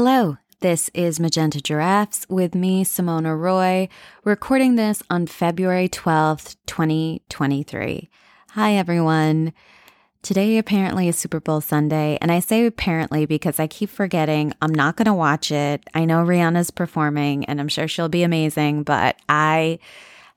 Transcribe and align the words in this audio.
Hello, 0.00 0.36
this 0.60 0.90
is 0.94 1.18
Magenta 1.18 1.60
Giraffes 1.60 2.24
with 2.28 2.54
me, 2.54 2.84
Simona 2.84 3.36
Roy, 3.36 3.88
recording 4.22 4.76
this 4.76 5.02
on 5.10 5.26
February 5.26 5.88
12th, 5.88 6.54
2023. 6.66 8.08
Hi, 8.50 8.74
everyone. 8.74 9.52
Today 10.22 10.56
apparently 10.56 11.08
is 11.08 11.18
Super 11.18 11.40
Bowl 11.40 11.60
Sunday, 11.60 12.16
and 12.20 12.30
I 12.30 12.38
say 12.38 12.64
apparently 12.64 13.26
because 13.26 13.58
I 13.58 13.66
keep 13.66 13.90
forgetting 13.90 14.52
I'm 14.62 14.72
not 14.72 14.94
going 14.94 15.06
to 15.06 15.14
watch 15.14 15.50
it. 15.50 15.82
I 15.92 16.04
know 16.04 16.24
Rihanna's 16.24 16.70
performing, 16.70 17.44
and 17.46 17.58
I'm 17.58 17.66
sure 17.66 17.88
she'll 17.88 18.08
be 18.08 18.22
amazing, 18.22 18.84
but 18.84 19.16
I 19.28 19.80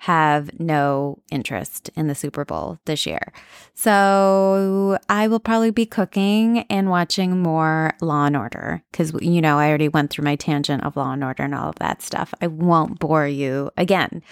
have 0.02 0.60
no 0.60 1.20
interest 1.30 1.92
in 1.96 2.08
the 2.08 2.16
Super 2.16 2.44
Bowl 2.44 2.80
this 2.86 3.06
year. 3.06 3.32
So 3.76 4.98
I 5.10 5.28
will 5.28 5.40
probably 5.40 5.70
be 5.70 5.86
cooking 5.86 6.66
and 6.72 6.90
watching 6.90 7.44
more 7.44 7.94
Law 8.02 8.26
and 8.26 8.36
Order 8.36 8.82
because, 8.92 9.14
you 9.22 9.42
know, 9.42 9.60
I 9.60 9.70
already 9.70 9.90
went 9.90 10.10
through 10.10 10.26
my 10.26 10.36
tangent 10.36 10.84
of 10.84 10.96
Law 10.96 11.12
and 11.12 11.24
Order 11.24 11.44
and 11.44 11.54
all 11.54 11.70
of 11.70 11.76
that 11.76 12.02
stuff. 12.02 12.34
I 12.42 12.48
won't 12.48 12.98
bore 12.98 13.28
you 13.28 13.70
again. 13.78 14.24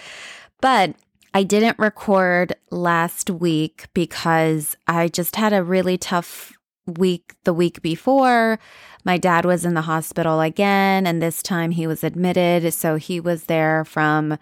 But 0.60 0.96
I 1.34 1.44
didn't 1.44 1.78
record 1.78 2.56
last 2.72 3.30
week 3.30 3.86
because 3.94 4.76
I 4.88 5.06
just 5.06 5.36
had 5.36 5.52
a 5.52 5.62
really 5.62 5.96
tough 5.96 6.52
week 6.86 7.36
the 7.44 7.54
week 7.54 7.80
before. 7.80 8.58
My 9.04 9.18
dad 9.18 9.44
was 9.44 9.64
in 9.64 9.74
the 9.74 9.82
hospital 9.82 10.40
again, 10.40 11.06
and 11.06 11.22
this 11.22 11.44
time 11.44 11.70
he 11.70 11.86
was 11.86 12.02
admitted. 12.02 12.74
So 12.74 12.96
he 12.96 13.20
was 13.20 13.44
there 13.44 13.84
from 13.84 14.36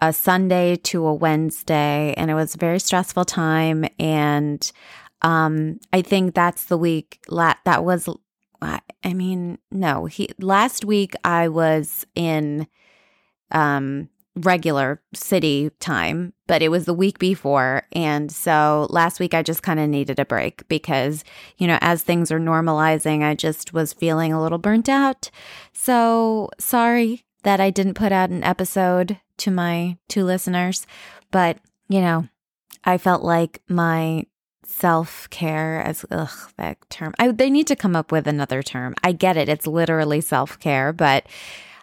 a 0.00 0.12
Sunday 0.12 0.76
to 0.76 1.06
a 1.06 1.14
Wednesday, 1.14 2.14
and 2.16 2.30
it 2.30 2.34
was 2.34 2.54
a 2.54 2.58
very 2.58 2.78
stressful 2.78 3.24
time. 3.24 3.84
And 3.98 4.70
um, 5.22 5.80
I 5.92 6.02
think 6.02 6.34
that's 6.34 6.64
the 6.64 6.78
week 6.78 7.20
la- 7.28 7.54
that 7.64 7.84
was. 7.84 8.08
I 8.62 9.12
mean, 9.12 9.58
no, 9.70 10.06
he 10.06 10.28
last 10.40 10.84
week 10.84 11.14
I 11.22 11.48
was 11.48 12.06
in 12.14 12.66
um 13.52 14.08
regular 14.36 15.00
city 15.14 15.70
time, 15.80 16.32
but 16.46 16.62
it 16.62 16.70
was 16.70 16.84
the 16.84 16.94
week 16.94 17.18
before. 17.18 17.82
And 17.92 18.30
so 18.30 18.86
last 18.90 19.18
week 19.18 19.34
I 19.34 19.42
just 19.42 19.62
kind 19.62 19.80
of 19.80 19.88
needed 19.88 20.18
a 20.18 20.26
break 20.26 20.66
because, 20.68 21.24
you 21.56 21.66
know, 21.66 21.78
as 21.80 22.02
things 22.02 22.30
are 22.30 22.40
normalizing, 22.40 23.22
I 23.22 23.34
just 23.34 23.72
was 23.72 23.92
feeling 23.92 24.32
a 24.32 24.42
little 24.42 24.58
burnt 24.58 24.88
out. 24.88 25.30
So 25.72 26.50
sorry 26.58 27.25
that 27.46 27.60
I 27.60 27.70
didn't 27.70 27.94
put 27.94 28.10
out 28.10 28.30
an 28.30 28.42
episode 28.42 29.20
to 29.36 29.52
my 29.52 29.96
two 30.08 30.24
listeners, 30.24 30.84
but 31.30 31.58
you 31.88 32.00
know, 32.00 32.28
I 32.84 32.98
felt 32.98 33.22
like 33.22 33.62
my 33.68 34.26
self 34.66 35.30
care 35.30 35.80
as 35.80 36.04
ugh 36.10 36.52
that 36.56 36.78
term. 36.90 37.14
I, 37.20 37.30
they 37.30 37.48
need 37.48 37.68
to 37.68 37.76
come 37.76 37.94
up 37.94 38.10
with 38.10 38.26
another 38.26 38.64
term. 38.64 38.96
I 39.04 39.12
get 39.12 39.36
it; 39.36 39.48
it's 39.48 39.64
literally 39.64 40.20
self 40.20 40.58
care, 40.58 40.92
but 40.92 41.28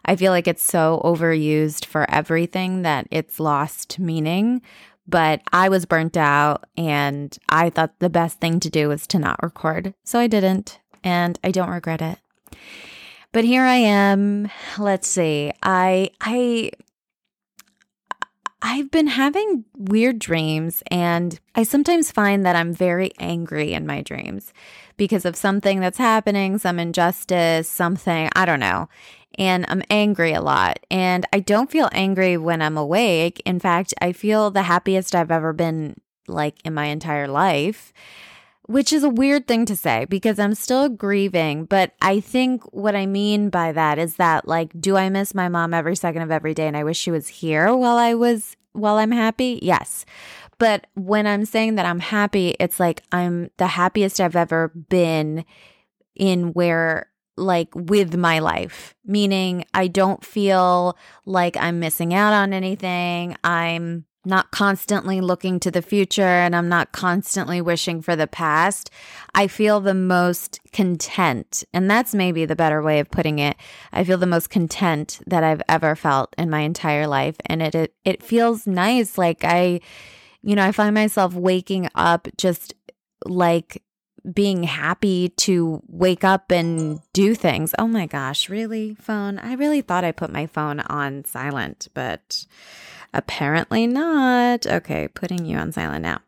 I 0.03 0.17
feel 0.17 0.33
like 0.33 0.49
it's 0.49 0.63
so 0.63 1.01
overused 1.05 1.85
for 1.85 2.11
everything 2.11 2.81
that 2.81 3.07
it's 3.09 3.39
lost 3.39 3.99
meaning. 3.99 4.61
But 5.07 5.41
I 5.53 5.69
was 5.69 5.85
burnt 5.85 6.17
out, 6.17 6.65
and 6.75 7.37
I 7.47 7.69
thought 7.69 7.99
the 7.99 8.09
best 8.09 8.41
thing 8.41 8.59
to 8.59 8.69
do 8.69 8.89
was 8.89 9.07
to 9.07 9.17
not 9.17 9.41
record, 9.41 9.93
so 10.03 10.19
I 10.19 10.27
didn't, 10.27 10.81
and 11.05 11.39
I 11.41 11.51
don't 11.51 11.69
regret 11.69 12.01
it. 12.01 12.19
But 13.33 13.45
here 13.45 13.63
I 13.63 13.77
am. 13.77 14.49
Let's 14.77 15.07
see. 15.07 15.51
I 15.63 16.11
I 16.21 16.71
I've 18.61 18.91
been 18.91 19.07
having 19.07 19.65
weird 19.75 20.19
dreams, 20.19 20.83
and 20.89 21.37
I 21.55 21.63
sometimes 21.63 22.11
find 22.11 22.45
that 22.45 22.55
I'm 22.55 22.73
very 22.73 23.11
angry 23.19 23.73
in 23.73 23.85
my 23.85 24.01
dreams 24.01 24.53
because 24.95 25.25
of 25.25 25.35
something 25.35 25.81
that's 25.81 25.97
happening, 25.97 26.59
some 26.59 26.79
injustice, 26.79 27.67
something, 27.67 28.29
I 28.35 28.45
don't 28.45 28.61
know. 28.61 28.87
And 29.37 29.65
I'm 29.67 29.81
angry 29.89 30.31
a 30.33 30.41
lot. 30.41 30.79
And 30.91 31.25
I 31.33 31.39
don't 31.39 31.71
feel 31.71 31.89
angry 31.91 32.37
when 32.37 32.61
I'm 32.61 32.77
awake. 32.77 33.41
In 33.45 33.59
fact, 33.59 33.95
I 33.99 34.13
feel 34.13 34.51
the 34.51 34.61
happiest 34.61 35.15
I've 35.15 35.31
ever 35.31 35.51
been 35.51 35.95
like 36.27 36.55
in 36.63 36.73
my 36.73 36.85
entire 36.85 37.27
life 37.27 37.91
which 38.67 38.93
is 38.93 39.03
a 39.03 39.09
weird 39.09 39.47
thing 39.47 39.65
to 39.65 39.75
say 39.75 40.05
because 40.05 40.39
I'm 40.39 40.55
still 40.55 40.89
grieving. 40.89 41.65
But 41.65 41.91
I 42.01 42.19
think 42.19 42.63
what 42.73 42.95
I 42.95 43.05
mean 43.05 43.49
by 43.49 43.71
that 43.71 43.99
is 43.99 44.15
that, 44.15 44.47
like, 44.47 44.79
do 44.79 44.95
I 44.97 45.09
miss 45.09 45.35
my 45.35 45.49
mom 45.49 45.73
every 45.73 45.95
second 45.95 46.21
of 46.21 46.31
every 46.31 46.53
day 46.53 46.67
and 46.67 46.77
I 46.77 46.83
wish 46.83 46.97
she 46.97 47.11
was 47.11 47.27
here 47.27 47.75
while 47.75 47.97
I 47.97 48.13
was, 48.13 48.55
while 48.71 48.95
I'm 48.95 49.11
happy? 49.11 49.59
Yes. 49.61 50.05
But 50.59 50.87
when 50.95 51.27
I'm 51.27 51.45
saying 51.45 51.75
that 51.75 51.85
I'm 51.85 51.99
happy, 51.99 52.55
it's 52.59 52.79
like 52.79 53.03
I'm 53.11 53.49
the 53.57 53.67
happiest 53.67 54.21
I've 54.21 54.35
ever 54.35 54.69
been 54.69 55.45
in 56.15 56.53
where 56.53 57.09
like 57.35 57.69
with 57.73 58.15
my 58.15 58.39
life, 58.39 58.95
meaning 59.03 59.65
I 59.73 59.87
don't 59.87 60.23
feel 60.23 60.97
like 61.25 61.57
I'm 61.57 61.79
missing 61.79 62.13
out 62.13 62.33
on 62.33 62.53
anything. 62.53 63.35
I'm 63.43 64.05
not 64.25 64.51
constantly 64.51 65.19
looking 65.21 65.59
to 65.59 65.71
the 65.71 65.81
future 65.81 66.21
and 66.21 66.55
I'm 66.55 66.69
not 66.69 66.91
constantly 66.91 67.61
wishing 67.61 68.01
for 68.01 68.15
the 68.15 68.27
past, 68.27 68.89
I 69.35 69.47
feel 69.47 69.79
the 69.79 69.93
most 69.93 70.59
content. 70.71 71.63
And 71.73 71.89
that's 71.89 72.15
maybe 72.15 72.45
the 72.45 72.55
better 72.55 72.81
way 72.81 72.99
of 72.99 73.11
putting 73.11 73.39
it. 73.39 73.57
I 73.91 74.03
feel 74.03 74.17
the 74.17 74.25
most 74.25 74.49
content 74.49 75.19
that 75.27 75.43
I've 75.43 75.61
ever 75.67 75.95
felt 75.95 76.33
in 76.37 76.49
my 76.49 76.61
entire 76.61 77.07
life. 77.07 77.35
And 77.45 77.61
it, 77.61 77.75
it, 77.75 77.93
it 78.05 78.23
feels 78.23 78.65
nice. 78.65 79.17
Like 79.17 79.43
I, 79.43 79.81
you 80.41 80.55
know, 80.55 80.63
I 80.63 80.71
find 80.71 80.93
myself 80.93 81.33
waking 81.33 81.89
up 81.95 82.27
just 82.37 82.73
like 83.25 83.81
being 84.31 84.63
happy 84.63 85.29
to 85.29 85.81
wake 85.87 86.23
up 86.23 86.49
and 86.51 86.99
do 87.11 87.35
things. 87.35 87.75
Oh 87.77 87.87
my 87.87 88.05
gosh, 88.05 88.49
really? 88.49 88.95
Phone? 88.95 89.37
I 89.39 89.53
really 89.53 89.81
thought 89.81 90.05
I 90.05 90.13
put 90.13 90.31
my 90.31 90.45
phone 90.47 90.79
on 90.79 91.25
silent, 91.25 91.89
but 91.93 92.45
Apparently 93.13 93.87
not. 93.87 94.65
Okay, 94.65 95.07
putting 95.07 95.45
you 95.45 95.57
on 95.57 95.71
silent 95.71 96.03
now. 96.03 96.21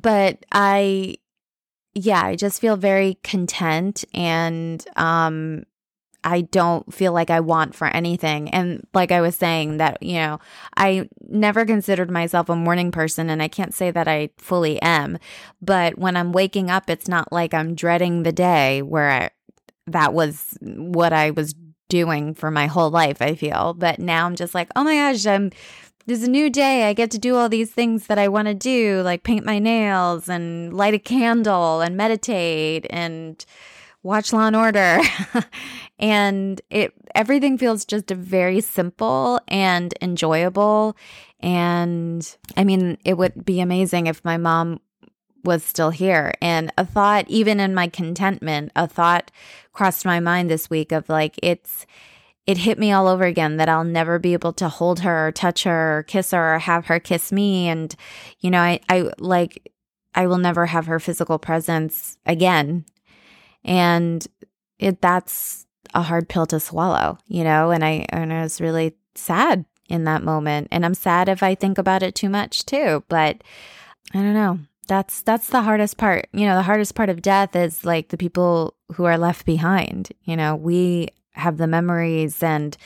But 0.00 0.44
I 0.52 1.16
yeah, 1.94 2.22
I 2.24 2.36
just 2.36 2.60
feel 2.60 2.76
very 2.76 3.18
content 3.22 4.04
and 4.14 4.84
um 4.96 5.64
I 6.24 6.42
don't 6.42 6.92
feel 6.92 7.12
like 7.12 7.30
I 7.30 7.40
want 7.40 7.74
for 7.74 7.88
anything. 7.88 8.48
And 8.50 8.86
like 8.94 9.10
I 9.10 9.20
was 9.20 9.36
saying 9.36 9.78
that, 9.78 10.02
you 10.02 10.14
know, 10.14 10.38
I 10.76 11.08
never 11.28 11.64
considered 11.64 12.10
myself 12.10 12.48
a 12.48 12.56
morning 12.56 12.92
person 12.92 13.28
and 13.28 13.42
I 13.42 13.48
can't 13.48 13.74
say 13.74 13.90
that 13.90 14.06
I 14.06 14.30
fully 14.38 14.80
am. 14.82 15.18
But 15.60 15.98
when 15.98 16.16
I'm 16.16 16.32
waking 16.32 16.70
up, 16.70 16.88
it's 16.88 17.08
not 17.08 17.32
like 17.32 17.52
I'm 17.52 17.74
dreading 17.74 18.22
the 18.22 18.32
day 18.32 18.82
where 18.82 19.10
I, 19.10 19.30
that 19.88 20.14
was 20.14 20.56
what 20.62 21.12
I 21.12 21.32
was 21.32 21.54
doing 21.88 22.34
for 22.34 22.50
my 22.50 22.66
whole 22.68 22.90
life, 22.90 23.20
I 23.20 23.34
feel. 23.34 23.74
But 23.74 23.98
now 23.98 24.24
I'm 24.26 24.36
just 24.36 24.54
like, 24.54 24.70
oh 24.76 24.84
my 24.84 24.94
gosh, 24.94 25.26
I'm 25.26 25.50
there's 26.06 26.22
a 26.22 26.30
new 26.30 26.50
day. 26.50 26.88
I 26.88 26.92
get 26.92 27.10
to 27.12 27.18
do 27.18 27.36
all 27.36 27.48
these 27.48 27.70
things 27.70 28.06
that 28.06 28.18
I 28.18 28.28
want 28.28 28.48
to 28.48 28.54
do, 28.54 29.02
like 29.02 29.22
paint 29.22 29.44
my 29.44 29.58
nails 29.58 30.28
and 30.28 30.72
light 30.72 30.94
a 30.94 30.98
candle 30.98 31.80
and 31.80 31.96
meditate 31.96 32.86
and 32.90 33.44
watch 34.02 34.32
Law 34.32 34.46
and 34.46 34.56
Order. 34.56 35.00
and 35.98 36.60
it 36.70 36.92
everything 37.14 37.58
feels 37.58 37.84
just 37.84 38.10
very 38.10 38.60
simple 38.60 39.40
and 39.48 39.94
enjoyable. 40.00 40.96
And 41.40 42.36
I 42.56 42.64
mean, 42.64 42.98
it 43.04 43.16
would 43.16 43.44
be 43.44 43.60
amazing 43.60 44.06
if 44.06 44.24
my 44.24 44.36
mom 44.36 44.80
was 45.44 45.64
still 45.64 45.90
here. 45.90 46.34
And 46.40 46.72
a 46.78 46.84
thought, 46.84 47.24
even 47.28 47.60
in 47.60 47.74
my 47.74 47.88
contentment, 47.88 48.72
a 48.76 48.86
thought 48.86 49.30
crossed 49.72 50.04
my 50.04 50.20
mind 50.20 50.50
this 50.50 50.70
week 50.70 50.92
of 50.92 51.08
like, 51.08 51.38
it's 51.42 51.86
it 52.46 52.58
hit 52.58 52.78
me 52.78 52.90
all 52.92 53.06
over 53.06 53.24
again 53.24 53.56
that 53.56 53.68
I'll 53.68 53.84
never 53.84 54.18
be 54.18 54.32
able 54.32 54.52
to 54.54 54.68
hold 54.68 55.00
her 55.00 55.28
or 55.28 55.32
touch 55.32 55.64
her 55.64 55.98
or 55.98 56.02
kiss 56.02 56.32
her 56.32 56.56
or 56.56 56.58
have 56.58 56.86
her 56.86 56.98
kiss 56.98 57.30
me. 57.30 57.68
And, 57.68 57.94
you 58.40 58.50
know, 58.50 58.60
I, 58.60 58.80
I 58.88 59.10
like, 59.18 59.72
I 60.14 60.26
will 60.26 60.38
never 60.38 60.66
have 60.66 60.86
her 60.86 60.98
physical 60.98 61.38
presence 61.38 62.18
again. 62.26 62.84
And 63.64 64.26
it, 64.78 65.00
that's 65.00 65.66
a 65.94 66.02
hard 66.02 66.28
pill 66.28 66.46
to 66.46 66.58
swallow, 66.58 67.18
you 67.26 67.44
know, 67.44 67.70
and 67.70 67.84
I, 67.84 68.06
and 68.08 68.32
I 68.32 68.42
was 68.42 68.60
really 68.60 68.96
sad 69.14 69.64
in 69.88 70.04
that 70.04 70.24
moment. 70.24 70.68
And 70.72 70.84
I'm 70.84 70.94
sad 70.94 71.28
if 71.28 71.42
I 71.42 71.54
think 71.54 71.78
about 71.78 72.02
it 72.02 72.14
too 72.14 72.28
much 72.28 72.66
too, 72.66 73.04
but 73.08 73.42
I 74.12 74.18
don't 74.18 74.34
know. 74.34 74.58
That's 74.88 75.22
that's 75.22 75.48
the 75.48 75.62
hardest 75.62 75.96
part. 75.96 76.28
You 76.32 76.44
know, 76.44 76.56
the 76.56 76.62
hardest 76.62 76.96
part 76.96 77.08
of 77.08 77.22
death 77.22 77.54
is 77.54 77.84
like 77.84 78.08
the 78.08 78.16
people 78.16 78.74
who 78.94 79.04
are 79.04 79.16
left 79.16 79.46
behind. 79.46 80.10
You 80.24 80.36
know, 80.36 80.56
we 80.56 81.08
have 81.34 81.56
the 81.56 81.66
memories 81.66 82.42
and 82.42 82.76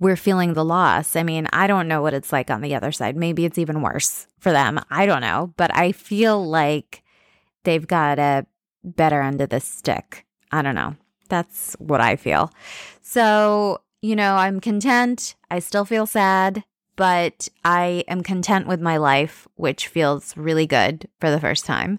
we're 0.00 0.16
feeling 0.16 0.54
the 0.54 0.64
loss. 0.64 1.16
I 1.16 1.22
mean, 1.22 1.48
I 1.52 1.66
don't 1.66 1.88
know 1.88 2.02
what 2.02 2.14
it's 2.14 2.32
like 2.32 2.50
on 2.50 2.60
the 2.60 2.74
other 2.74 2.92
side. 2.92 3.16
Maybe 3.16 3.44
it's 3.44 3.58
even 3.58 3.82
worse 3.82 4.26
for 4.38 4.52
them. 4.52 4.80
I 4.90 5.06
don't 5.06 5.20
know. 5.20 5.52
But 5.56 5.74
I 5.74 5.92
feel 5.92 6.44
like 6.44 7.02
they've 7.64 7.86
got 7.86 8.18
a 8.18 8.46
better 8.82 9.22
end 9.22 9.40
of 9.40 9.48
the 9.48 9.60
stick. 9.60 10.26
I 10.52 10.62
don't 10.62 10.74
know. 10.74 10.96
That's 11.28 11.74
what 11.78 12.00
I 12.00 12.16
feel. 12.16 12.52
So, 13.02 13.80
you 14.02 14.14
know, 14.14 14.36
I'm 14.36 14.60
content. 14.60 15.34
I 15.50 15.58
still 15.60 15.84
feel 15.84 16.06
sad, 16.06 16.64
but 16.96 17.48
I 17.64 18.04
am 18.08 18.22
content 18.22 18.66
with 18.66 18.80
my 18.80 18.98
life, 18.98 19.48
which 19.56 19.88
feels 19.88 20.36
really 20.36 20.66
good 20.66 21.08
for 21.20 21.30
the 21.30 21.40
first 21.40 21.64
time. 21.64 21.98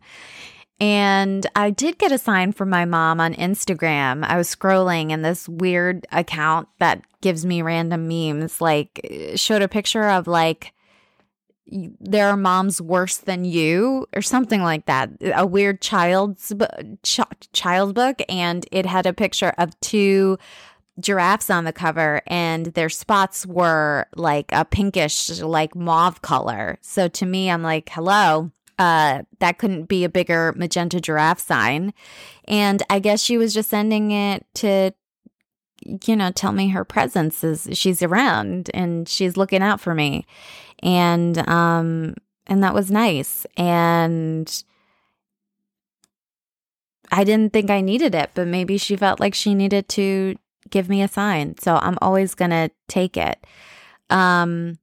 And 0.80 1.48
I 1.56 1.70
did 1.70 1.98
get 1.98 2.12
a 2.12 2.18
sign 2.18 2.52
from 2.52 2.70
my 2.70 2.84
mom 2.84 3.22
on 3.22 3.34
Instagram. 3.34 4.26
I 4.26 4.36
was 4.36 4.54
scrolling 4.54 5.12
and 5.12 5.24
this 5.24 5.48
weird 5.48 6.06
account 6.12 6.68
that 6.80 7.02
gives 7.22 7.46
me 7.46 7.62
random 7.62 8.08
memes 8.08 8.60
like 8.60 9.00
eh, 9.04 9.36
showed 9.38 9.62
a 9.62 9.70
picture 9.70 10.10
of 10.10 10.28
like 10.28 10.74
there 11.68 12.28
are 12.28 12.38
moms 12.38 12.80
worse 12.80 13.18
than 13.18 13.44
you 13.44 14.06
or 14.16 14.22
something 14.22 14.62
like 14.62 14.86
that. 14.86 15.10
A 15.34 15.48
weird 15.48 15.82
child's 15.82 16.54
ch- 17.04 17.22
child 17.54 17.96
book 17.96 18.22
and 18.30 18.68
it 18.72 18.86
had 18.86 19.06
a 19.06 19.14
picture 19.14 19.54
of 19.58 19.80
two 19.80 20.38
giraffes 21.00 21.50
on 21.50 21.64
the 21.64 21.74
cover 21.74 22.22
and 22.28 22.68
their 22.68 22.90
spots 22.90 23.46
were 23.46 24.08
like 24.16 24.50
a 24.52 24.64
pinkish 24.64 25.42
like 25.42 25.76
mauve 25.76 26.22
color. 26.22 26.78
So 26.82 27.08
to 27.10 27.26
me 27.26 27.50
i'm 27.50 27.64
like 27.64 27.90
hello 27.90 28.52
uh 28.80 29.22
that 29.40 29.58
couldn't 29.58 29.86
be 29.86 30.04
a 30.04 30.10
bigger 30.10 30.54
magenta 30.58 31.00
giraffe 31.00 31.40
sign 31.40 31.94
and 32.46 32.84
i 32.90 33.00
guess 33.00 33.22
she 33.22 33.38
was 33.38 33.54
just 33.54 33.70
sending 33.70 34.12
it 34.12 34.46
to 34.54 34.92
you 36.06 36.16
know 36.16 36.32
tell 36.32 36.52
me 36.52 36.70
her 36.70 36.84
presence 36.84 37.44
is 37.44 37.68
she's 37.74 38.02
around 38.02 38.70
and 38.74 39.08
she's 39.08 39.38
looking 39.38 39.62
out 39.62 39.80
for 39.80 39.94
me 39.94 40.26
and 40.82 41.38
um 41.48 42.14
and 42.48 42.64
that 42.64 42.74
was 42.74 42.92
nice 42.92 43.46
and 43.58 44.64
I 47.12 47.24
didn't 47.24 47.54
think 47.54 47.70
I 47.70 47.82
needed 47.82 48.16
it, 48.16 48.32
but 48.34 48.48
maybe 48.48 48.78
she 48.78 48.96
felt 48.96 49.20
like 49.20 49.34
she 49.34 49.56
needed 49.56 49.88
to 49.90 50.36
give 50.70 50.90
me 50.90 51.02
a 51.02 51.08
sign. 51.08 51.58
So 51.60 51.76
I'm 51.76 51.98
always 52.02 52.36
going 52.36 52.52
to 52.52 52.72
take 52.88 53.18
it. 53.18 53.46
Um 54.10 54.80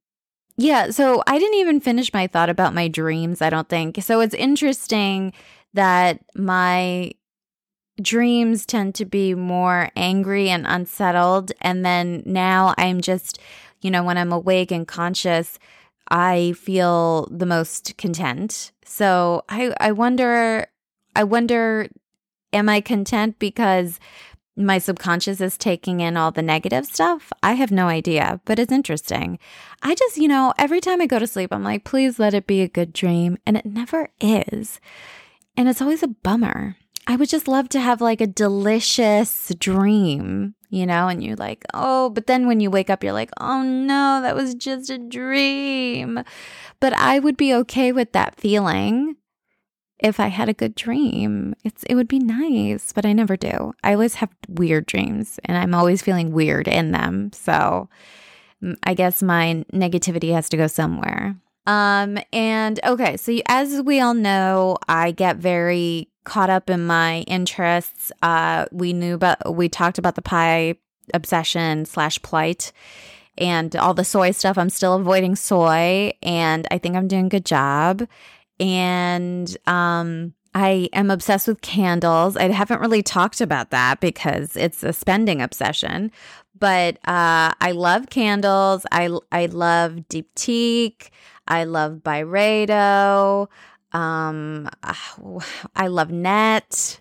yeah, 0.57 0.91
so 0.91 1.23
I 1.27 1.39
didn't 1.39 1.59
even 1.59 1.81
finish 1.81 2.13
my 2.13 2.27
thought 2.27 2.51
about 2.51 2.75
my 2.75 2.89
dreams, 2.89 3.41
I 3.41 3.51
don't 3.51 3.69
think. 3.69 4.03
So 4.03 4.21
it's 4.21 4.35
interesting 4.35 5.33
that 5.75 6.21
my 6.35 7.13
dreams 8.01 8.67
tend 8.67 8.95
to 8.97 9.05
be 9.05 9.35
more 9.35 9.91
angry 9.97 10.49
and 10.49 10.67
unsettled 10.67 11.53
and 11.61 11.85
then 11.85 12.23
now 12.25 12.75
I'm 12.79 13.01
just, 13.01 13.39
you 13.81 13.91
know, 13.91 14.03
when 14.03 14.19
I'm 14.19 14.33
awake 14.33 14.71
and 14.71 14.89
conscious, 14.89 15.59
I 16.09 16.53
feel 16.53 17.29
the 17.31 17.47
most 17.47 17.97
content. 17.97 18.73
So 18.85 19.45
I 19.49 19.75
I 19.81 19.93
wonder 19.93 20.67
I 21.15 21.25
wonder 21.25 21.89
am 22.53 22.69
I 22.69 22.81
content 22.81 23.39
because 23.39 23.99
my 24.57 24.79
subconscious 24.79 25.41
is 25.41 25.57
taking 25.57 26.01
in 26.01 26.17
all 26.17 26.31
the 26.31 26.43
negative 26.43 26.87
stuff? 26.87 27.33
I 27.43 27.53
have 27.53 27.71
no 27.71 27.89
idea, 27.89 28.41
but 28.45 28.59
it's 28.59 28.73
interesting. 28.73 29.39
I 29.83 29.95
just, 29.95 30.17
you 30.17 30.29
know, 30.29 30.53
every 30.59 30.81
time 30.81 31.01
I 31.01 31.07
go 31.07 31.19
to 31.19 31.27
sleep, 31.27 31.53
I'm 31.53 31.65
like, 31.65 31.85
please 31.85 32.19
let 32.19 32.35
it 32.35 32.47
be 32.47 32.61
a 32.61 32.69
good 32.69 32.93
dream. 32.93 33.39
And 33.47 33.57
it 33.57 33.67
never 33.67 34.11
is. 34.21 34.81
And 35.57 35.69
it's 35.69 35.83
always 35.83 36.03
a 36.03 36.09
bummer. 36.09 36.77
I 37.07 37.17
would 37.17 37.29
just 37.29 37.49
love 37.49 37.69
to 37.71 37.81
have 37.81 38.01
like 38.01 38.21
a 38.21 38.27
delicious 38.27 39.53
dream, 39.59 40.55
you 40.71 40.87
know, 40.87 41.09
and 41.09 41.23
you're 41.23 41.37
like, 41.37 41.65
oh, 41.75 42.11
but 42.11 42.27
then 42.27 42.47
when 42.47 42.61
you 42.61 42.71
wake 42.71 42.91
up, 42.91 43.03
you're 43.03 43.13
like, 43.13 43.31
oh 43.41 43.63
no, 43.63 44.21
that 44.23 44.37
was 44.37 44.55
just 44.55 44.89
a 44.89 44.99
dream. 44.99 46.23
But 46.79 46.93
I 46.93 47.19
would 47.19 47.37
be 47.37 47.55
okay 47.55 47.91
with 47.91 48.13
that 48.13 48.37
feeling 48.37 49.17
if 50.03 50.19
I 50.19 50.27
had 50.27 50.49
a 50.49 50.55
good 50.55 50.75
dream. 50.75 51.55
It's 51.65 51.85
it 51.85 51.95
would 51.95 52.09
be 52.09 52.19
nice, 52.19 52.93
but 52.93 53.07
I 53.07 53.13
never 53.13 53.37
do. 53.37 53.73
I 53.83 53.93
always 53.93 54.15
have 54.17 54.31
weird 54.49 54.87
dreams 54.87 55.39
and 55.45 55.57
I'm 55.57 55.75
always 55.75 56.03
feeling 56.03 56.33
weird 56.33 56.69
in 56.69 56.91
them. 56.91 57.31
So 57.33 57.89
I 58.83 58.95
guess 58.95 59.23
my 59.23 59.65
negativity 59.73 60.33
has 60.33 60.49
to 60.51 60.57
go 60.57 60.67
somewhere. 60.67 61.37
Um 61.67 62.19
and 62.33 62.81
okay, 62.85 63.17
so 63.17 63.39
as 63.47 63.81
we 63.83 64.01
all 64.01 64.15
know, 64.15 64.77
I 64.89 65.13
get 65.13 65.37
very 65.37 66.09
caught 66.25 66.51
up 66.51 66.69
in 66.69 66.85
my 66.85 67.21
interests. 67.23 68.11
Uh 68.23 68.67
we 68.73 68.93
knew 68.93 69.15
about 69.15 69.55
we 69.55 69.69
talked 69.69 69.99
about 69.99 70.17
the 70.17 70.23
pie 70.23 70.75
obsession 71.15 71.85
slash 71.85 72.21
plight 72.23 72.73
and 73.39 73.75
all 73.77 73.95
the 73.95 74.05
soy 74.05 74.33
stuff. 74.33 74.59
I'm 74.59 74.71
still 74.71 74.95
avoiding 74.95 75.37
soy 75.37 76.13
and 76.23 76.67
I 76.71 76.79
think 76.79 76.97
I'm 76.97 77.09
doing 77.09 77.27
a 77.27 77.31
good 77.31 77.47
job 77.47 78.07
and 78.63 79.57
um, 79.67 80.35
I 80.55 80.89
am 80.93 81.11
obsessed 81.11 81.49
with 81.49 81.61
candles. 81.63 82.37
I 82.37 82.49
haven't 82.51 82.81
really 82.81 83.03
talked 83.03 83.41
about 83.41 83.71
that 83.71 84.01
because 84.01 84.57
it's 84.57 84.85
a 84.85 84.93
spending 84.93 85.43
obsession, 85.43 86.13
but 86.59 86.97
uh, 87.09 87.53
I 87.61 87.73
love 87.75 88.09
candles. 88.09 88.87
I 88.93 89.11
I 89.33 89.47
love 89.47 89.97
Diptyque. 90.09 91.11
I 91.49 91.65
love 91.65 91.97
Byredo. 92.05 93.49
Um, 93.93 94.69
I 95.75 95.87
love 95.89 96.11
Net. 96.13 97.01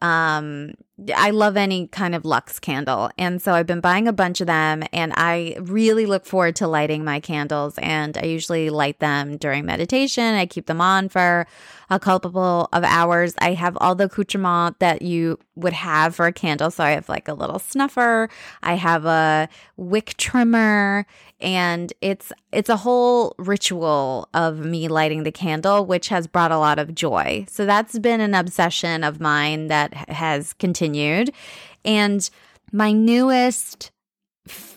Um, 0.00 0.74
I 1.14 1.30
love 1.30 1.56
any 1.56 1.86
kind 1.86 2.14
of 2.14 2.24
Lux 2.24 2.58
candle. 2.58 3.10
And 3.16 3.40
so 3.40 3.52
I've 3.54 3.66
been 3.66 3.80
buying 3.80 4.06
a 4.06 4.12
bunch 4.12 4.40
of 4.40 4.46
them 4.46 4.82
and 4.92 5.12
I 5.16 5.56
really 5.60 6.06
look 6.06 6.26
forward 6.26 6.56
to 6.56 6.66
lighting 6.66 7.04
my 7.04 7.20
candles. 7.20 7.78
And 7.78 8.18
I 8.18 8.24
usually 8.24 8.70
light 8.70 8.98
them 8.98 9.36
during 9.36 9.64
meditation. 9.64 10.34
I 10.34 10.46
keep 10.46 10.66
them 10.66 10.80
on 10.80 11.08
for 11.08 11.46
a 11.90 11.98
couple 11.98 12.68
of 12.72 12.84
hours. 12.84 13.34
I 13.38 13.54
have 13.54 13.76
all 13.80 13.94
the 13.94 14.04
accoutrement 14.04 14.78
that 14.78 15.02
you 15.02 15.38
would 15.56 15.72
have 15.72 16.14
for 16.14 16.26
a 16.26 16.32
candle. 16.32 16.70
So 16.70 16.84
I 16.84 16.90
have 16.90 17.08
like 17.08 17.28
a 17.28 17.34
little 17.34 17.58
snuffer, 17.58 18.28
I 18.62 18.74
have 18.74 19.04
a 19.04 19.48
wick 19.76 20.14
trimmer, 20.16 21.06
and 21.40 21.92
it's 22.00 22.32
it's 22.52 22.68
a 22.68 22.76
whole 22.76 23.34
ritual 23.38 24.28
of 24.34 24.58
me 24.58 24.88
lighting 24.88 25.22
the 25.22 25.32
candle 25.32 25.86
which 25.86 26.08
has 26.08 26.26
brought 26.26 26.52
a 26.52 26.58
lot 26.58 26.78
of 26.78 26.94
joy. 26.94 27.44
So 27.48 27.66
that's 27.66 27.98
been 27.98 28.20
an 28.20 28.34
obsession 28.34 29.02
of 29.02 29.20
mine 29.20 29.68
that 29.68 29.94
has 29.94 30.52
continued. 30.54 30.89
And 31.84 32.28
my 32.72 32.92
newest 32.92 33.90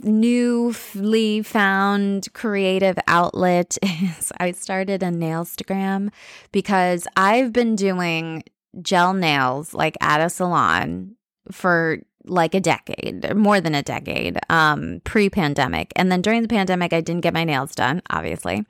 newly 0.01 1.41
found 1.41 2.27
creative 2.33 2.97
outlet 3.07 3.77
is 3.83 4.31
I 4.37 4.51
started 4.51 5.03
a 5.03 5.07
nailstagram 5.09 6.09
because 6.51 7.07
I've 7.15 7.53
been 7.53 7.75
doing 7.75 8.43
gel 8.81 9.13
nails 9.13 9.73
like 9.73 9.95
at 10.01 10.21
a 10.21 10.29
salon 10.29 11.15
for 11.51 11.99
like 12.25 12.55
a 12.55 12.61
decade, 12.61 13.35
more 13.35 13.59
than 13.59 13.75
a 13.75 13.83
decade, 13.83 14.39
um, 14.49 15.01
pre-pandemic. 15.03 15.91
And 15.95 16.11
then 16.11 16.21
during 16.21 16.41
the 16.41 16.47
pandemic 16.47 16.93
I 16.93 17.01
didn't 17.01 17.21
get 17.21 17.33
my 17.33 17.43
nails 17.43 17.75
done, 17.75 18.01
obviously. 18.09 18.65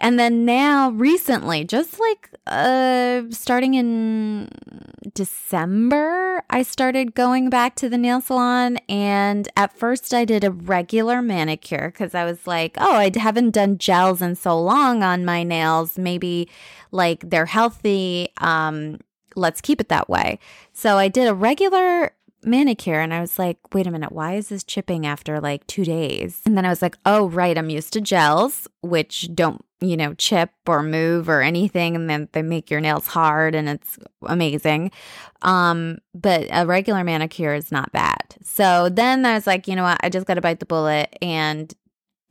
And 0.00 0.18
then 0.18 0.44
now 0.46 0.90
recently, 0.90 1.64
just 1.64 2.00
like 2.00 2.30
uh 2.46 3.22
starting 3.30 3.74
in 3.74 4.48
December, 5.14 6.42
I 6.50 6.62
started 6.62 7.14
going 7.14 7.50
back 7.50 7.74
to 7.76 7.88
the 7.88 7.98
nail 7.98 8.20
salon 8.20 8.78
and 8.88 9.48
at 9.56 9.76
first 9.76 10.12
I 10.14 10.24
did 10.24 10.44
a 10.44 10.50
regular 10.50 11.22
manicure 11.22 11.90
cuz 11.90 12.14
I 12.14 12.24
was 12.24 12.46
like, 12.46 12.76
"Oh, 12.78 12.94
I 12.94 13.10
haven't 13.16 13.50
done 13.50 13.78
gels 13.78 14.22
in 14.22 14.34
so 14.36 14.58
long 14.60 15.02
on 15.02 15.24
my 15.24 15.42
nails. 15.42 15.98
Maybe 15.98 16.48
like 16.90 17.28
they're 17.30 17.46
healthy. 17.46 18.28
Um 18.38 18.98
let's 19.36 19.60
keep 19.60 19.80
it 19.80 19.88
that 19.88 20.08
way." 20.08 20.38
So 20.72 20.96
I 20.98 21.08
did 21.08 21.28
a 21.28 21.34
regular 21.34 22.12
manicure 22.44 23.00
and 23.00 23.12
I 23.12 23.20
was 23.20 23.38
like, 23.38 23.58
wait 23.74 23.86
a 23.86 23.90
minute, 23.90 24.12
why 24.12 24.34
is 24.34 24.48
this 24.48 24.64
chipping 24.64 25.06
after 25.06 25.40
like 25.40 25.66
two 25.66 25.84
days? 25.84 26.40
And 26.44 26.56
then 26.56 26.64
I 26.64 26.68
was 26.68 26.82
like, 26.82 26.96
oh, 27.04 27.28
right, 27.28 27.56
I'm 27.56 27.70
used 27.70 27.92
to 27.94 28.00
gels, 28.00 28.66
which 28.82 29.28
don't, 29.34 29.64
you 29.80 29.96
know, 29.96 30.14
chip 30.14 30.50
or 30.66 30.82
move 30.82 31.28
or 31.28 31.42
anything. 31.42 31.96
And 31.96 32.08
then 32.08 32.28
they 32.32 32.42
make 32.42 32.70
your 32.70 32.80
nails 32.80 33.06
hard 33.06 33.54
and 33.54 33.68
it's 33.68 33.98
amazing. 34.22 34.90
Um, 35.42 35.98
but 36.14 36.46
a 36.50 36.66
regular 36.66 37.04
manicure 37.04 37.54
is 37.54 37.70
not 37.70 37.92
that. 37.92 38.36
So 38.42 38.88
then 38.88 39.24
I 39.26 39.34
was 39.34 39.46
like, 39.46 39.68
you 39.68 39.76
know 39.76 39.84
what, 39.84 40.00
I 40.02 40.08
just 40.08 40.26
got 40.26 40.34
to 40.34 40.40
bite 40.40 40.60
the 40.60 40.66
bullet 40.66 41.16
and 41.22 41.72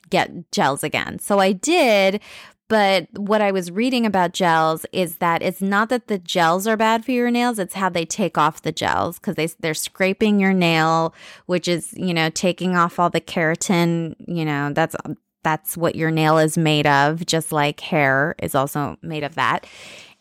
get 0.09 0.51
gels 0.51 0.83
again. 0.83 1.19
So 1.19 1.39
I 1.39 1.51
did, 1.51 2.21
but 2.69 3.07
what 3.17 3.41
I 3.41 3.51
was 3.51 3.71
reading 3.71 4.05
about 4.05 4.31
gels 4.31 4.85
is 4.91 5.17
that 5.17 5.41
it's 5.41 5.61
not 5.61 5.89
that 5.89 6.07
the 6.07 6.19
gels 6.19 6.67
are 6.67 6.77
bad 6.77 7.03
for 7.03 7.11
your 7.11 7.31
nails, 7.31 7.59
it's 7.59 7.73
how 7.73 7.89
they 7.89 8.05
take 8.05 8.37
off 8.37 8.61
the 8.61 8.71
gels 8.71 9.17
because 9.17 9.35
they, 9.35 9.47
they're 9.59 9.73
scraping 9.73 10.39
your 10.39 10.53
nail, 10.53 11.13
which 11.47 11.67
is, 11.67 11.91
you 11.93 12.13
know, 12.13 12.29
taking 12.29 12.77
off 12.77 12.99
all 12.99 13.09
the 13.09 13.19
keratin, 13.19 14.15
you 14.27 14.45
know, 14.45 14.71
that's 14.71 14.95
that's 15.43 15.75
what 15.75 15.95
your 15.95 16.11
nail 16.11 16.37
is 16.37 16.57
made 16.57 16.85
of, 16.85 17.25
just 17.25 17.51
like 17.51 17.79
hair 17.79 18.35
is 18.39 18.53
also 18.53 18.97
made 19.01 19.23
of 19.23 19.35
that. 19.35 19.65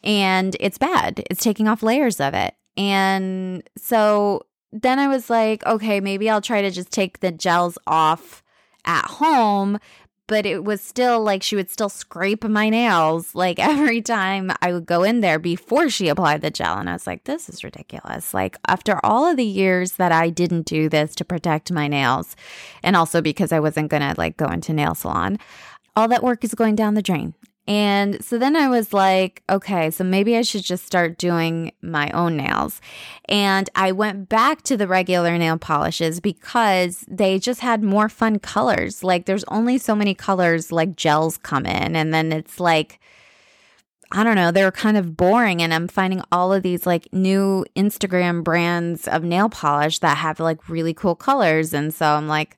And 0.03 0.57
it's 0.59 0.79
bad. 0.79 1.23
It's 1.31 1.43
taking 1.43 1.69
off 1.69 1.83
layers 1.83 2.19
of 2.19 2.33
it. 2.33 2.55
And 2.77 3.69
so 3.77 4.47
then 4.73 4.99
I 4.99 5.09
was 5.09 5.29
like, 5.29 5.67
okay, 5.67 6.01
maybe 6.01 6.31
I'll 6.31 6.41
try 6.41 6.63
to 6.63 6.71
just 6.71 6.93
take 6.93 7.21
the 7.21 7.33
gels 7.33 7.77
off 7.87 8.43
at 8.85 9.05
home 9.05 9.79
but 10.29 10.47
it 10.47 10.63
was 10.63 10.81
still 10.81 11.21
like 11.21 11.43
she 11.43 11.57
would 11.57 11.71
still 11.71 11.89
scrape 11.89 12.45
my 12.45 12.69
nails 12.69 13.35
like 13.35 13.59
every 13.73 14.01
time 14.01 14.53
I 14.63 14.73
would 14.73 14.87
go 14.87 15.03
in 15.03 15.21
there 15.21 15.41
before 15.41 15.89
she 15.89 16.07
applied 16.07 16.43
the 16.43 16.51
gel. 16.51 16.79
And 16.79 16.89
I 16.89 16.93
was 16.93 17.07
like, 17.07 17.25
this 17.25 17.49
is 17.49 17.65
ridiculous. 17.65 18.33
Like, 18.33 18.57
after 18.69 19.05
all 19.05 19.27
of 19.27 19.37
the 19.37 19.45
years 19.45 19.93
that 19.93 20.13
I 20.13 20.31
didn't 20.31 20.67
do 20.67 20.89
this 20.89 21.17
to 21.17 21.25
protect 21.25 21.73
my 21.73 21.89
nails, 21.89 22.37
and 22.85 22.95
also 22.95 23.21
because 23.21 23.51
I 23.51 23.59
wasn't 23.59 23.91
going 23.91 24.03
to 24.03 24.15
like 24.17 24.37
go 24.37 24.47
into 24.47 24.73
nail 24.73 24.95
salon, 24.95 25.39
all 25.97 26.07
that 26.09 26.23
work 26.23 26.45
is 26.45 26.55
going 26.55 26.77
down 26.77 26.95
the 26.95 27.03
drain. 27.03 27.35
And 27.69 28.25
so 28.25 28.39
then 28.39 28.57
I 28.57 28.67
was 28.69 28.95
like, 28.95 29.43
okay, 29.51 29.91
so 29.91 30.03
maybe 30.03 30.35
I 30.37 30.43
should 30.43 30.65
just 30.65 30.87
start 30.87 31.19
doing 31.19 31.73
my 31.83 32.11
own 32.13 32.39
nails. 32.39 32.81
And 33.27 33.69
I 33.75 33.93
went 33.93 34.31
back 34.31 34.63
to 34.63 34.77
the 34.79 34.89
regular 34.89 35.37
nail 35.37 35.59
polishes 35.59 36.19
because 36.19 37.05
they 37.09 37.39
just 37.39 37.61
had 37.61 37.83
more 37.83 38.09
fun 38.09 38.39
colors. 38.39 39.05
Like 39.05 39.27
there's 39.27 39.45
only 39.49 39.77
so 39.77 39.95
many 39.95 40.15
colors 40.15 40.73
like 40.73 40.97
gels 40.97 41.37
come 41.37 41.67
in. 41.67 41.95
And 41.95 42.15
then 42.15 42.33
it's 42.33 42.59
like, 42.59 43.01
I 44.13 44.25
don't 44.25 44.37
know, 44.37 44.51
they're 44.51 44.73
kind 44.73 44.97
of 44.97 45.15
boring. 45.15 45.61
And 45.61 45.75
I'm 45.75 45.89
finding 45.89 46.23
all 46.33 46.55
of 46.55 46.63
these 46.63 46.87
like 46.87 47.13
new 47.13 47.67
Instagram 47.77 48.43
brands 48.43 49.07
of 49.07 49.25
nail 49.25 49.51
polish 49.51 49.99
that 49.99 50.17
have 50.17 50.41
like 50.41 50.71
really 50.71 50.95
cool 50.95 51.15
colors. 51.15 51.75
And 51.75 51.93
so 51.93 52.07
I'm 52.07 52.29
like, 52.29 52.57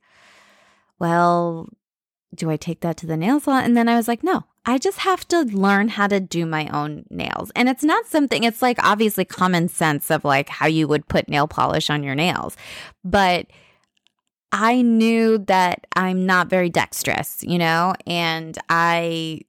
well, 1.00 1.68
do 2.32 2.48
I 2.48 2.56
take 2.56 2.78
that 2.82 2.96
to 2.98 3.06
the 3.06 3.16
nail 3.16 3.40
salon? 3.40 3.64
And 3.64 3.76
then 3.76 3.88
I 3.88 3.96
was 3.96 4.06
like, 4.06 4.22
no, 4.22 4.44
I 4.66 4.78
just 4.78 4.98
have 4.98 5.26
to 5.28 5.42
learn 5.42 5.88
how 5.88 6.06
to 6.06 6.20
do 6.20 6.44
my 6.44 6.68
own 6.68 7.04
nails. 7.10 7.50
And 7.56 7.68
it's 7.68 7.82
not 7.82 8.06
something, 8.06 8.44
it's 8.44 8.62
like 8.62 8.78
obviously 8.82 9.24
common 9.24 9.68
sense 9.68 10.10
of 10.10 10.24
like 10.24 10.48
how 10.48 10.66
you 10.66 10.86
would 10.86 11.08
put 11.08 11.28
nail 11.28 11.48
polish 11.48 11.88
on 11.88 12.02
your 12.02 12.14
nails. 12.14 12.56
But 13.02 13.46
I 14.52 14.82
knew 14.82 15.38
that 15.38 15.86
I'm 15.96 16.26
not 16.26 16.48
very 16.48 16.68
dexterous, 16.68 17.42
you 17.42 17.58
know, 17.58 17.94
and 18.06 18.58
I 18.68 19.42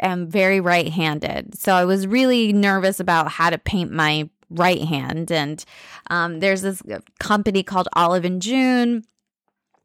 am 0.00 0.26
very 0.28 0.60
right 0.60 0.88
handed. 0.88 1.58
So 1.58 1.74
I 1.74 1.84
was 1.84 2.06
really 2.06 2.52
nervous 2.52 2.98
about 2.98 3.28
how 3.28 3.50
to 3.50 3.58
paint 3.58 3.92
my 3.92 4.28
right 4.50 4.82
hand. 4.82 5.30
And 5.30 5.64
um, 6.10 6.40
there's 6.40 6.62
this 6.62 6.82
company 7.20 7.62
called 7.62 7.88
Olive 7.94 8.24
and 8.24 8.40
June 8.42 9.04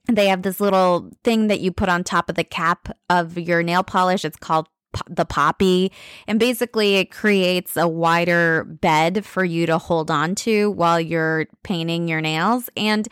they 0.07 0.27
have 0.27 0.41
this 0.41 0.59
little 0.59 1.11
thing 1.23 1.47
that 1.47 1.61
you 1.61 1.71
put 1.71 1.89
on 1.89 2.03
top 2.03 2.29
of 2.29 2.35
the 2.35 2.43
cap 2.43 2.89
of 3.09 3.37
your 3.37 3.63
nail 3.63 3.83
polish. 3.83 4.25
It's 4.25 4.37
called 4.37 4.67
the 5.09 5.25
poppy. 5.25 5.91
And 6.27 6.39
basically 6.39 6.95
it 6.95 7.11
creates 7.11 7.77
a 7.77 7.87
wider 7.87 8.63
bed 8.63 9.25
for 9.25 9.43
you 9.43 9.65
to 9.65 9.77
hold 9.77 10.11
on 10.11 10.35
to 10.35 10.71
while 10.71 10.99
you're 10.99 11.47
painting 11.63 12.07
your 12.07 12.21
nails. 12.21 12.69
And 12.77 13.07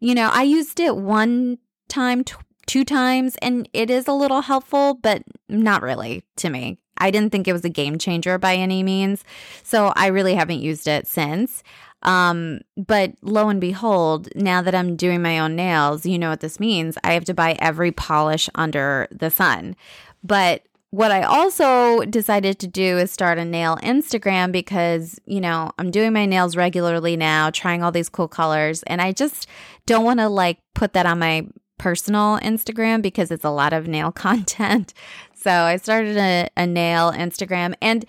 you 0.00 0.14
know 0.14 0.28
i 0.32 0.42
used 0.42 0.80
it 0.80 0.96
one 0.96 1.56
time 1.88 2.24
t- 2.24 2.34
two 2.66 2.84
times 2.84 3.36
and 3.40 3.68
it 3.72 3.90
is 3.90 4.06
a 4.06 4.12
little 4.12 4.42
helpful 4.42 4.94
but 4.94 5.22
not 5.48 5.82
really 5.82 6.24
to 6.36 6.50
me. 6.50 6.78
I 6.98 7.10
didn't 7.10 7.32
think 7.32 7.48
it 7.48 7.52
was 7.52 7.64
a 7.64 7.70
game 7.70 7.98
changer 7.98 8.38
by 8.38 8.54
any 8.56 8.82
means. 8.82 9.24
So 9.62 9.92
i 9.96 10.08
really 10.08 10.34
haven't 10.34 10.60
used 10.60 10.86
it 10.86 11.06
since 11.06 11.62
um, 12.04 12.60
but 12.76 13.12
lo 13.22 13.48
and 13.48 13.60
behold, 13.60 14.28
now 14.34 14.62
that 14.62 14.74
I'm 14.74 14.96
doing 14.96 15.22
my 15.22 15.38
own 15.38 15.56
nails, 15.56 16.04
you 16.04 16.18
know 16.18 16.30
what 16.30 16.40
this 16.40 16.60
means. 16.60 16.98
I 17.02 17.12
have 17.12 17.24
to 17.26 17.34
buy 17.34 17.56
every 17.58 17.92
polish 17.92 18.48
under 18.54 19.08
the 19.10 19.30
sun. 19.30 19.76
But 20.22 20.62
what 20.90 21.10
I 21.10 21.22
also 21.22 22.04
decided 22.04 22.58
to 22.60 22.68
do 22.68 22.98
is 22.98 23.10
start 23.10 23.38
a 23.38 23.44
nail 23.44 23.76
Instagram 23.82 24.52
because, 24.52 25.18
you 25.26 25.40
know, 25.40 25.72
I'm 25.78 25.90
doing 25.90 26.12
my 26.12 26.24
nails 26.24 26.56
regularly 26.56 27.16
now, 27.16 27.50
trying 27.50 27.82
all 27.82 27.90
these 27.90 28.08
cool 28.08 28.28
colors, 28.28 28.84
and 28.84 29.02
I 29.02 29.12
just 29.12 29.48
don't 29.86 30.04
want 30.04 30.20
to 30.20 30.28
like 30.28 30.58
put 30.74 30.92
that 30.92 31.06
on 31.06 31.18
my 31.18 31.48
personal 31.78 32.38
Instagram 32.38 33.02
because 33.02 33.30
it's 33.30 33.44
a 33.44 33.50
lot 33.50 33.72
of 33.72 33.88
nail 33.88 34.12
content. 34.26 34.94
So 35.34 35.50
I 35.50 35.76
started 35.76 36.16
a, 36.16 36.48
a 36.56 36.66
nail 36.66 37.12
Instagram 37.12 37.74
and 37.82 38.04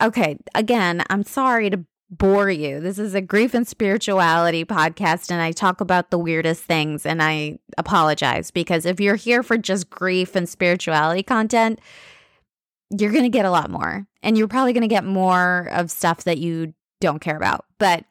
okay, 0.00 0.36
again, 0.54 1.02
I'm 1.10 1.24
sorry 1.24 1.70
to 1.70 1.84
bore 2.10 2.50
you. 2.50 2.80
This 2.80 2.98
is 2.98 3.14
a 3.14 3.20
grief 3.20 3.54
and 3.54 3.66
spirituality 3.66 4.64
podcast, 4.64 5.30
and 5.30 5.42
I 5.42 5.52
talk 5.52 5.80
about 5.80 6.10
the 6.10 6.18
weirdest 6.18 6.64
things. 6.64 7.04
And 7.04 7.22
I 7.22 7.58
apologize 7.76 8.50
because 8.50 8.86
if 8.86 9.00
you're 9.00 9.16
here 9.16 9.42
for 9.42 9.58
just 9.58 9.90
grief 9.90 10.34
and 10.34 10.48
spirituality 10.48 11.22
content, 11.22 11.80
you're 12.90 13.12
going 13.12 13.24
to 13.24 13.28
get 13.28 13.44
a 13.44 13.50
lot 13.50 13.70
more. 13.70 14.06
And 14.22 14.38
you're 14.38 14.48
probably 14.48 14.72
going 14.72 14.82
to 14.82 14.88
get 14.88 15.04
more 15.04 15.68
of 15.72 15.90
stuff 15.90 16.24
that 16.24 16.38
you 16.38 16.72
don't 17.00 17.20
care 17.20 17.36
about. 17.36 17.66
But 17.78 18.04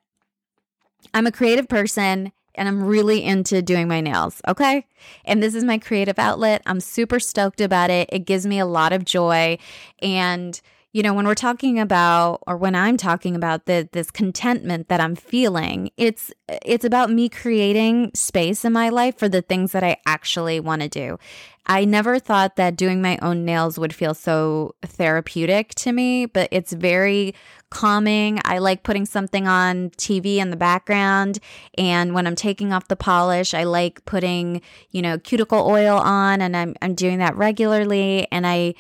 I'm 1.14 1.28
a 1.28 1.32
creative 1.32 1.68
person 1.68 2.32
and 2.56 2.68
I'm 2.68 2.84
really 2.84 3.24
into 3.24 3.62
doing 3.62 3.88
my 3.88 4.02
nails. 4.02 4.42
Okay. 4.48 4.86
And 5.26 5.42
this 5.42 5.56
is 5.56 5.64
my 5.64 5.78
creative 5.78 6.20
outlet. 6.20 6.62
I'm 6.66 6.80
super 6.80 7.20
stoked 7.20 7.62
about 7.62 7.90
it. 7.90 8.10
It 8.12 8.26
gives 8.26 8.46
me 8.46 8.60
a 8.60 8.66
lot 8.66 8.94
of 8.94 9.06
joy. 9.06 9.58
And 10.00 10.60
you 10.98 11.04
know, 11.04 11.14
when 11.14 11.28
we're 11.28 11.36
talking 11.36 11.78
about 11.78 12.42
or 12.48 12.58
when 12.58 12.74
I'm 12.74 12.98
talking 12.98 13.36
about 13.36 13.68
the 13.68 13.88
this 13.92 14.10
contentment 14.10 14.88
that 14.88 15.00
I'm 15.00 15.16
feeling, 15.16 15.92
it's 15.96 16.32
it's 16.66 16.86
about 16.86 17.12
me 17.12 17.30
creating 17.30 18.10
space 18.16 18.66
in 18.66 18.74
my 18.74 18.90
life 18.90 19.16
for 19.16 19.30
the 19.30 19.44
things 19.44 19.74
that 19.74 19.84
I 19.84 19.98
actually 20.08 20.60
want 20.60 20.82
to 20.82 20.90
do. 20.90 21.20
I 21.68 21.86
never 21.86 22.18
thought 22.18 22.56
that 22.56 22.78
doing 22.78 23.00
my 23.00 23.20
own 23.22 23.46
nails 23.46 23.78
would 23.78 23.94
feel 23.94 24.16
so 24.16 24.74
therapeutic 24.82 25.76
to 25.76 25.92
me, 25.92 26.26
but 26.26 26.50
it's 26.52 26.74
very 26.74 27.36
calming. 27.70 28.40
I 28.44 28.58
like 28.58 28.82
putting 28.82 29.06
something 29.06 29.48
on 29.48 29.92
TV 29.92 30.38
in 30.38 30.50
the 30.50 30.58
background. 30.58 31.38
And 31.78 32.16
when 32.16 32.26
I'm 32.26 32.36
taking 32.36 32.74
off 32.74 32.88
the 32.88 32.96
polish, 32.96 33.54
I 33.54 33.66
like 33.66 34.04
putting, 34.06 34.64
you 34.90 35.04
know, 35.04 35.20
cuticle 35.20 35.68
oil 35.68 35.98
on 35.98 36.42
and 36.42 36.58
I'm, 36.58 36.74
I'm 36.82 36.96
doing 36.96 37.20
that 37.20 37.36
regularly. 37.36 38.28
And 38.32 38.48
I, 38.48 38.74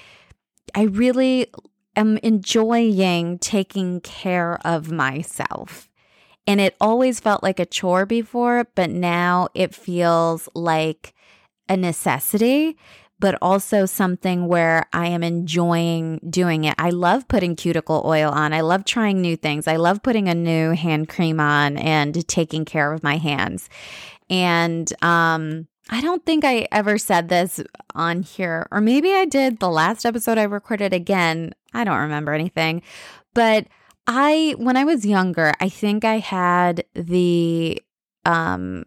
I 0.73 0.83
really 0.83 1.51
am 1.97 2.17
enjoying 2.17 3.39
taking 3.39 3.99
care 4.01 4.59
of 4.65 4.91
myself. 4.91 5.89
And 6.45 6.61
it 6.61 6.77
always 6.79 7.19
felt 7.19 7.43
like 7.43 7.59
a 7.59 7.65
chore 7.65 8.05
before, 8.05 8.67
but 8.75 8.89
now 8.89 9.49
it 9.53 9.75
feels 9.75 10.47
like 10.55 11.13
a 11.67 11.75
necessity, 11.75 12.77
but 13.19 13.37
also 13.41 13.85
something 13.85 14.47
where 14.47 14.85
I 14.93 15.07
am 15.07 15.23
enjoying 15.23 16.21
doing 16.29 16.63
it. 16.63 16.75
I 16.77 16.91
love 16.91 17.27
putting 17.27 17.57
cuticle 17.57 18.03
oil 18.05 18.31
on. 18.31 18.53
I 18.53 18.61
love 18.61 18.85
trying 18.85 19.21
new 19.21 19.35
things. 19.35 19.67
I 19.67 19.75
love 19.75 20.01
putting 20.03 20.29
a 20.29 20.35
new 20.35 20.71
hand 20.71 21.09
cream 21.09 21.41
on 21.41 21.77
and 21.77 22.25
taking 22.29 22.63
care 22.63 22.93
of 22.93 23.03
my 23.03 23.17
hands. 23.17 23.69
And 24.29 24.91
um 25.03 25.67
I 25.89 26.01
don't 26.01 26.25
think 26.25 26.43
I 26.43 26.67
ever 26.71 26.97
said 26.97 27.29
this 27.29 27.61
on 27.95 28.23
here, 28.23 28.67
or 28.71 28.81
maybe 28.81 29.13
I 29.13 29.25
did 29.25 29.59
the 29.59 29.69
last 29.69 30.05
episode 30.05 30.37
I 30.37 30.43
recorded 30.43 30.93
again. 30.93 31.53
I 31.73 31.83
don't 31.83 31.99
remember 31.99 32.33
anything. 32.33 32.81
But 33.33 33.67
I, 34.05 34.55
when 34.57 34.75
I 34.77 34.83
was 34.83 35.05
younger, 35.05 35.53
I 35.59 35.69
think 35.69 36.03
I 36.03 36.19
had 36.19 36.83
the 36.93 37.81
um, 38.25 38.83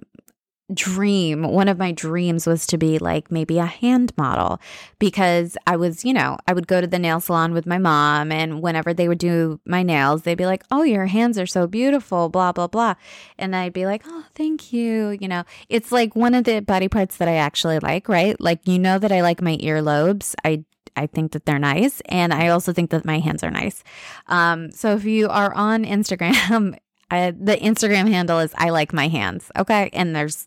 dream, 0.75 1.43
one 1.43 1.69
of 1.69 1.79
my 1.79 1.93
dreams 1.93 2.47
was 2.47 2.67
to 2.69 2.79
be 2.79 2.99
like 2.99 3.31
maybe 3.31 3.59
a 3.59 3.67
hand 3.67 4.13
model 4.17 4.61
because 4.99 5.57
I 5.67 5.77
was, 5.77 6.05
you 6.05 6.13
know, 6.13 6.39
I 6.47 6.53
would 6.53 6.67
go 6.67 6.81
to 6.81 6.87
the 6.87 6.99
nail 6.99 7.21
salon 7.21 7.53
with 7.53 7.67
my 7.67 7.79
mom 7.79 8.33
and 8.33 8.63
whenever 8.63 8.95
they 8.95 9.09
would 9.09 9.19
do 9.19 9.61
my 9.65 9.83
nails, 9.83 10.23
they'd 10.23 10.37
be 10.37 10.47
like, 10.47 10.65
"Oh, 10.71 10.83
your 10.83 11.07
hands 11.07 11.39
are 11.39 11.47
so 11.47 11.67
beautiful, 11.67 12.29
blah 12.29 12.53
blah 12.53 12.67
blah." 12.69 12.95
And 13.39 13.55
I'd 13.55 13.73
be 13.73 13.87
like, 13.87 14.03
"Oh, 14.07 14.25
thank 14.35 14.73
you." 14.73 15.17
You 15.21 15.29
know, 15.29 15.45
it's 15.69 15.93
like 15.93 16.17
one 16.17 16.35
of 16.35 16.45
the 16.45 16.61
body 16.61 16.89
parts 16.89 17.17
that 17.19 17.29
I 17.29 17.37
actually 17.37 17.79
like, 17.79 18.09
right? 18.09 18.41
Like 18.41 18.67
you 18.67 18.79
know 18.79 18.99
that 18.99 19.13
I 19.13 19.23
like 19.23 19.43
my 19.43 19.57
earlobes. 19.59 20.35
I 20.45 20.65
I 20.97 21.07
think 21.07 21.33
that 21.33 21.47
they're 21.47 21.59
nice, 21.59 22.03
and 22.07 22.33
I 22.33 22.49
also 22.49 22.73
think 22.73 22.91
that 22.91 23.05
my 23.05 23.19
hands 23.21 23.43
are 23.43 23.51
nice. 23.51 23.83
Um, 24.27 24.71
so 24.71 24.95
if 24.95 25.05
you 25.05 25.29
are 25.29 25.53
on 25.55 25.85
Instagram, 25.85 26.77
I, 27.11 27.33
the 27.33 27.57
Instagram 27.57 28.09
handle 28.09 28.39
is 28.39 28.53
I 28.57 28.71
like 28.71 28.93
my 28.93 29.09
hands. 29.09 29.51
Okay, 29.57 29.91
and 29.93 30.15
there's 30.15 30.47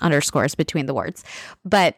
underscores 0.00 0.54
between 0.54 0.86
the 0.86 0.94
words. 0.94 1.24
But 1.64 1.96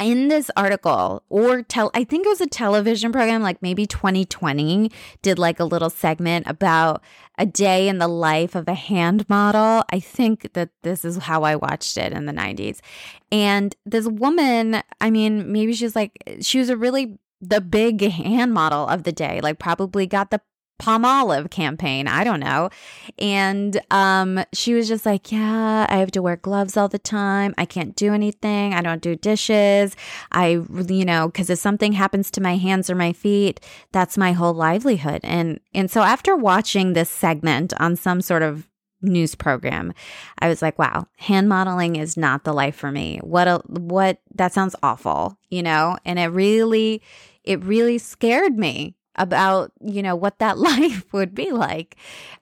in 0.00 0.28
this 0.28 0.50
article 0.56 1.22
or 1.28 1.62
tell 1.62 1.90
I 1.94 2.04
think 2.04 2.26
it 2.26 2.28
was 2.28 2.40
a 2.40 2.46
television 2.46 3.12
program 3.12 3.42
like 3.42 3.62
maybe 3.62 3.86
2020 3.86 4.90
did 5.22 5.38
like 5.38 5.60
a 5.60 5.64
little 5.64 5.90
segment 5.90 6.46
about 6.48 7.02
a 7.38 7.46
day 7.46 7.88
in 7.88 7.98
the 7.98 8.08
life 8.08 8.54
of 8.54 8.68
a 8.68 8.74
hand 8.74 9.28
model. 9.28 9.84
I 9.90 10.00
think 10.00 10.52
that 10.54 10.70
this 10.82 11.04
is 11.04 11.18
how 11.18 11.44
I 11.44 11.56
watched 11.56 11.96
it 11.96 12.12
in 12.12 12.26
the 12.26 12.32
90s. 12.32 12.80
And 13.30 13.74
this 13.86 14.06
woman, 14.06 14.82
I 15.00 15.10
mean, 15.10 15.52
maybe 15.52 15.72
she's 15.72 15.94
like 15.94 16.22
she 16.40 16.58
was 16.58 16.68
a 16.68 16.76
really 16.76 17.18
the 17.40 17.60
big 17.60 18.02
hand 18.02 18.54
model 18.54 18.86
of 18.86 19.02
the 19.02 19.12
day, 19.12 19.40
like 19.42 19.58
probably 19.58 20.06
got 20.06 20.30
the 20.30 20.40
Palmolive 20.82 21.48
campaign. 21.50 22.08
I 22.08 22.24
don't 22.24 22.40
know. 22.40 22.68
And 23.16 23.80
um, 23.92 24.44
she 24.52 24.74
was 24.74 24.88
just 24.88 25.06
like, 25.06 25.30
Yeah, 25.30 25.86
I 25.88 25.96
have 25.96 26.10
to 26.12 26.22
wear 26.22 26.36
gloves 26.36 26.76
all 26.76 26.88
the 26.88 26.98
time. 26.98 27.54
I 27.56 27.64
can't 27.64 27.94
do 27.94 28.12
anything. 28.12 28.74
I 28.74 28.82
don't 28.82 29.00
do 29.00 29.14
dishes. 29.14 29.94
I, 30.32 30.60
you 30.88 31.04
know, 31.04 31.28
because 31.28 31.50
if 31.50 31.60
something 31.60 31.92
happens 31.92 32.32
to 32.32 32.40
my 32.40 32.56
hands 32.56 32.90
or 32.90 32.96
my 32.96 33.12
feet, 33.12 33.60
that's 33.92 34.18
my 34.18 34.32
whole 34.32 34.54
livelihood. 34.54 35.20
And, 35.22 35.60
and 35.72 35.88
so 35.88 36.02
after 36.02 36.34
watching 36.34 36.94
this 36.94 37.08
segment 37.08 37.72
on 37.78 37.94
some 37.94 38.20
sort 38.20 38.42
of 38.42 38.68
news 39.02 39.36
program, 39.36 39.92
I 40.40 40.48
was 40.48 40.62
like, 40.62 40.80
wow, 40.80 41.06
hand 41.16 41.48
modeling 41.48 41.94
is 41.94 42.16
not 42.16 42.42
the 42.42 42.52
life 42.52 42.74
for 42.74 42.90
me. 42.90 43.20
What, 43.22 43.46
a, 43.46 43.62
what, 43.68 44.18
that 44.34 44.52
sounds 44.52 44.74
awful, 44.82 45.38
you 45.48 45.62
know? 45.62 45.96
And 46.04 46.18
it 46.18 46.26
really, 46.26 47.02
it 47.44 47.62
really 47.62 47.98
scared 47.98 48.58
me 48.58 48.96
about, 49.16 49.72
you 49.80 50.02
know, 50.02 50.16
what 50.16 50.38
that 50.38 50.58
life 50.70 51.12
would 51.12 51.34
be 51.34 51.52
like. 51.52 51.96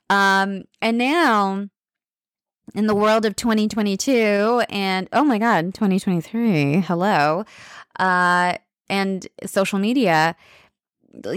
Um, 0.08 0.64
and 0.82 0.98
now 0.98 1.68
in 2.74 2.86
the 2.86 2.94
world 2.94 3.24
of 3.24 3.36
2022 3.36 4.62
and 4.68 5.08
oh 5.12 5.24
my 5.24 5.38
God, 5.38 5.74
2023, 5.74 6.80
hello. 6.80 7.44
Uh, 7.98 8.54
and 8.88 9.26
social 9.46 9.78
media, 9.78 10.36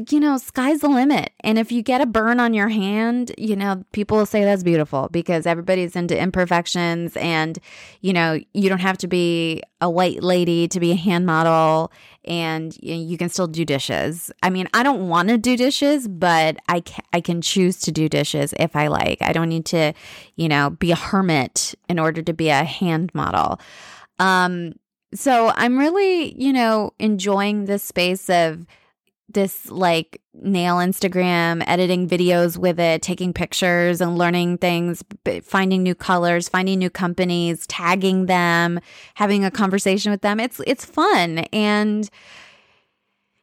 you 0.09 0.19
know, 0.19 0.37
sky's 0.37 0.81
the 0.81 0.87
limit. 0.87 1.31
And 1.39 1.57
if 1.57 1.71
you 1.71 1.81
get 1.81 1.99
a 1.99 2.05
burn 2.05 2.39
on 2.39 2.53
your 2.53 2.69
hand, 2.69 3.33
you 3.37 3.55
know, 3.55 3.83
people 3.91 4.25
say 4.25 4.43
that's 4.43 4.63
beautiful 4.63 5.09
because 5.11 5.47
everybody's 5.47 5.95
into 5.95 6.19
imperfections 6.19 7.17
and, 7.17 7.57
you 8.01 8.13
know, 8.13 8.39
you 8.53 8.69
don't 8.69 8.79
have 8.79 8.99
to 8.99 9.07
be 9.07 9.63
a 9.81 9.89
white 9.89 10.21
lady 10.21 10.67
to 10.67 10.79
be 10.79 10.91
a 10.91 10.95
hand 10.95 11.25
model 11.25 11.91
and 12.23 12.77
you 12.81 13.17
can 13.17 13.29
still 13.29 13.47
do 13.47 13.65
dishes. 13.65 14.31
I 14.43 14.49
mean, 14.49 14.67
I 14.73 14.83
don't 14.83 15.09
want 15.09 15.29
to 15.29 15.37
do 15.37 15.57
dishes, 15.57 16.07
but 16.07 16.57
I 16.69 16.81
can, 16.81 17.03
I 17.11 17.19
can 17.19 17.41
choose 17.41 17.79
to 17.81 17.91
do 17.91 18.07
dishes 18.07 18.53
if 18.59 18.75
I 18.75 18.87
like. 18.87 19.21
I 19.21 19.33
don't 19.33 19.49
need 19.49 19.65
to, 19.67 19.93
you 20.35 20.47
know, 20.47 20.69
be 20.69 20.91
a 20.91 20.95
hermit 20.95 21.73
in 21.89 21.99
order 21.99 22.21
to 22.21 22.33
be 22.33 22.49
a 22.49 22.63
hand 22.63 23.13
model. 23.15 23.59
Um, 24.19 24.73
so 25.15 25.51
I'm 25.55 25.77
really, 25.77 26.39
you 26.41 26.53
know, 26.53 26.93
enjoying 26.99 27.65
this 27.65 27.83
space 27.83 28.29
of 28.29 28.65
this 29.29 29.69
like 29.69 30.21
nail 30.33 30.77
Instagram, 30.77 31.63
editing 31.67 32.07
videos 32.07 32.57
with 32.57 32.79
it, 32.79 33.01
taking 33.01 33.33
pictures 33.33 34.01
and 34.01 34.17
learning 34.17 34.57
things, 34.57 35.03
finding 35.43 35.83
new 35.83 35.95
colors, 35.95 36.49
finding 36.49 36.79
new 36.79 36.89
companies, 36.89 37.65
tagging 37.67 38.25
them, 38.25 38.79
having 39.15 39.45
a 39.45 39.51
conversation 39.51 40.11
with 40.11 40.21
them. 40.21 40.39
It's 40.39 40.61
it's 40.67 40.85
fun 40.85 41.39
and 41.53 42.09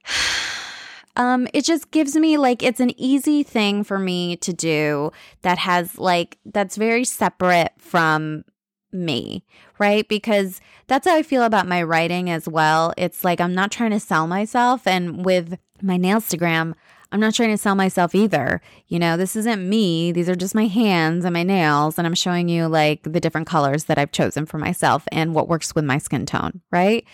um 1.17 1.49
it 1.53 1.65
just 1.65 1.91
gives 1.91 2.15
me 2.17 2.37
like 2.37 2.63
it's 2.63 2.81
an 2.81 2.99
easy 3.01 3.43
thing 3.43 3.83
for 3.83 3.99
me 3.99 4.37
to 4.37 4.53
do 4.53 5.11
that 5.43 5.59
has 5.59 5.99
like 5.99 6.39
that's 6.45 6.77
very 6.77 7.05
separate 7.05 7.73
from 7.79 8.45
me, 8.93 9.45
right? 9.79 10.09
Because 10.09 10.61
that's 10.87 11.07
how 11.07 11.15
I 11.15 11.23
feel 11.23 11.43
about 11.43 11.69
my 11.69 11.83
writing 11.83 12.31
as 12.31 12.49
well. 12.49 12.93
It's 12.97 13.25
like 13.25 13.41
I'm 13.41 13.55
not 13.55 13.71
trying 13.71 13.91
to 13.93 14.01
sell 14.01 14.27
myself 14.27 14.87
and 14.87 15.25
with 15.25 15.59
my 15.83 15.99
Nailstagram, 15.99 16.75
I'm 17.13 17.21
not 17.21 17.35
trying 17.35 17.51
to 17.51 17.59
sell 17.59 17.75
myself 17.75 18.15
either. 18.15 18.61
You 18.87 18.99
know, 18.99 19.17
this 19.17 19.35
isn't 19.35 19.69
me. 19.69 20.13
These 20.13 20.29
are 20.29 20.37
just 20.37 20.55
my 20.55 20.67
hands 20.67 21.25
and 21.25 21.35
my 21.35 21.43
nails. 21.43 21.99
And 21.99 22.07
I'm 22.07 22.15
showing 22.15 22.49
you 22.49 22.69
like 22.69 23.03
the 23.03 23.21
different 23.21 23.49
colors 23.49 23.85
that 23.85 23.99
I've 23.99 24.13
chosen 24.13 24.47
for 24.47 24.59
myself 24.59 25.09
and 25.11 25.35
what 25.35 25.49
works 25.49 25.75
with 25.75 25.85
my 25.85 25.99
skin 25.99 26.25
tone, 26.27 26.61
right? 26.71 27.05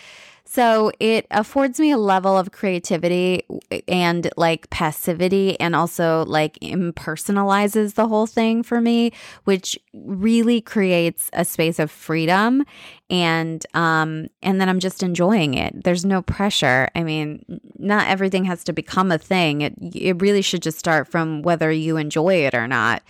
So 0.48 0.92
it 1.00 1.26
affords 1.32 1.80
me 1.80 1.90
a 1.90 1.98
level 1.98 2.38
of 2.38 2.52
creativity 2.52 3.42
and 3.88 4.30
like 4.36 4.70
passivity 4.70 5.58
and 5.58 5.74
also 5.74 6.24
like 6.24 6.54
impersonalizes 6.60 7.94
the 7.94 8.06
whole 8.06 8.26
thing 8.26 8.62
for 8.62 8.80
me, 8.80 9.10
which 9.42 9.76
really 9.92 10.60
creates 10.60 11.30
a 11.32 11.44
space 11.44 11.80
of 11.80 11.90
freedom 11.90 12.64
and 13.10 13.66
um 13.74 14.28
and 14.40 14.60
then 14.60 14.68
I'm 14.68 14.78
just 14.78 15.02
enjoying 15.02 15.54
it. 15.54 15.82
There's 15.82 16.04
no 16.04 16.22
pressure. 16.22 16.88
I 16.94 17.02
mean, 17.02 17.44
not 17.76 18.06
everything 18.06 18.44
has 18.44 18.62
to 18.64 18.72
become 18.72 19.10
a 19.10 19.18
thing. 19.18 19.62
It 19.62 19.74
it 19.80 20.22
really 20.22 20.42
should 20.42 20.62
just 20.62 20.78
start 20.78 21.08
from 21.08 21.42
whether 21.42 21.72
you 21.72 21.96
enjoy 21.96 22.36
it 22.46 22.54
or 22.54 22.68
not. 22.68 23.02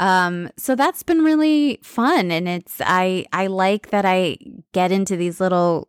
Um, 0.00 0.50
so 0.56 0.74
that's 0.74 1.04
been 1.04 1.22
really 1.22 1.78
fun 1.84 2.32
and 2.32 2.48
it's 2.48 2.80
I 2.80 3.24
I 3.32 3.46
like 3.46 3.90
that 3.90 4.04
I 4.04 4.38
get 4.72 4.90
into 4.90 5.16
these 5.16 5.40
little 5.40 5.88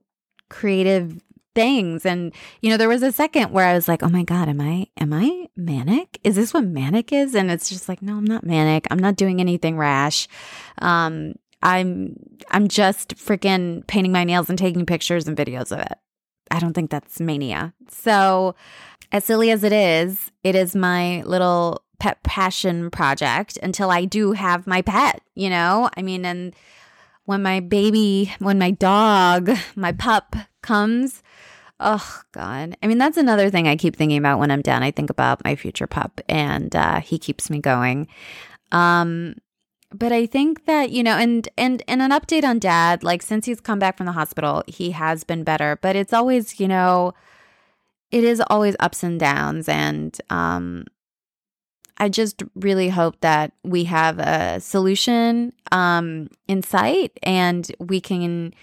creative 0.54 1.20
things. 1.56 2.06
And 2.06 2.34
you 2.62 2.70
know 2.70 2.78
there 2.78 2.90
was 2.90 3.04
a 3.04 3.12
second 3.12 3.52
where 3.52 3.66
i 3.66 3.74
was 3.74 3.88
like 3.88 4.04
oh 4.04 4.10
my 4.10 4.24
god 4.24 4.50
am 4.50 4.62
i 4.62 4.88
am 5.00 5.14
i 5.14 5.48
manic? 5.56 6.20
Is 6.24 6.36
this 6.36 6.54
what 6.54 6.66
manic 6.66 7.12
is? 7.12 7.36
And 7.36 7.52
it's 7.52 7.70
just 7.70 7.90
like 7.90 8.02
no 8.02 8.18
i'm 8.18 8.26
not 8.26 8.46
manic. 8.46 8.88
I'm 8.92 9.00
not 9.00 9.16
doing 9.16 9.40
anything 9.40 9.78
rash. 9.78 10.28
Um 10.80 11.34
i'm 11.62 12.16
i'm 12.52 12.68
just 12.68 13.16
freaking 13.16 13.86
painting 13.88 14.12
my 14.12 14.24
nails 14.24 14.50
and 14.50 14.58
taking 14.58 14.86
pictures 14.86 15.28
and 15.28 15.38
videos 15.38 15.72
of 15.72 15.80
it. 15.80 15.98
I 16.52 16.60
don't 16.60 16.74
think 16.74 16.92
that's 16.92 17.20
mania. 17.20 17.74
So 17.90 18.56
as 19.12 19.26
silly 19.26 19.52
as 19.52 19.64
it 19.64 19.74
is 19.74 20.32
it 20.44 20.56
is 20.56 20.76
my 20.76 21.24
little 21.24 21.84
pet 22.00 22.22
passion 22.24 22.90
project 22.92 23.58
until 23.64 23.90
i 23.90 24.06
do 24.06 24.34
have 24.34 24.68
my 24.68 24.82
pet 24.82 25.22
you 25.36 25.50
know? 25.50 25.90
I 25.98 26.02
mean 26.02 26.26
and 26.26 26.54
when 27.26 27.42
my 27.42 27.60
baby, 27.60 28.34
when 28.40 28.60
my 28.60 28.72
dog, 28.72 29.52
my 29.76 29.92
pup 29.92 30.36
comes, 30.62 31.24
oh 31.80 32.22
God. 32.32 32.76
I 32.82 32.88
mean, 32.88 32.98
that's 32.98 33.18
another 33.18 33.50
thing 33.50 33.68
I 33.68 33.76
keep 33.76 33.96
thinking 33.96 34.18
about 34.18 34.40
when 34.40 34.52
I'm 34.52 34.62
down. 34.62 34.84
I 34.84 34.92
think 34.92 35.10
about 35.10 35.44
my 35.44 35.56
future 35.56 35.88
pup 35.88 36.22
and 36.28 36.76
uh, 36.76 37.00
he 37.00 37.18
keeps 37.18 37.50
me 37.50 37.60
going. 37.60 38.08
Um, 38.72 39.36
but 39.94 40.12
I 40.12 40.26
think 40.26 40.66
that, 40.66 40.90
you 40.90 41.04
know, 41.04 41.18
and 41.18 41.48
and 41.56 41.84
and 41.88 42.02
an 42.02 42.10
update 42.10 42.44
on 42.44 42.58
dad, 42.58 43.04
like 43.04 43.22
since 43.22 43.46
he's 43.46 43.62
come 43.62 43.78
back 43.78 43.96
from 43.96 44.08
the 44.08 44.12
hospital, 44.12 44.64
he 44.68 44.92
has 44.92 45.24
been 45.24 45.44
better, 45.44 45.78
but 45.82 45.96
it's 45.96 46.14
always, 46.14 46.60
you 46.60 46.68
know, 46.68 47.14
it 48.10 48.24
is 48.24 48.42
always 48.48 48.76
ups 48.80 49.04
and 49.04 49.20
downs 49.20 49.70
and 49.70 50.20
um 50.32 50.86
I 51.98 52.10
just 52.10 52.44
really 52.56 52.90
hope 52.90 53.20
that 53.22 53.54
we 53.64 53.84
have 53.86 54.20
a 54.20 54.60
solution 54.60 55.54
um, 55.72 56.30
in 56.48 56.64
sight 56.64 57.18
and 57.22 57.70
we 57.80 58.02
can 58.02 58.54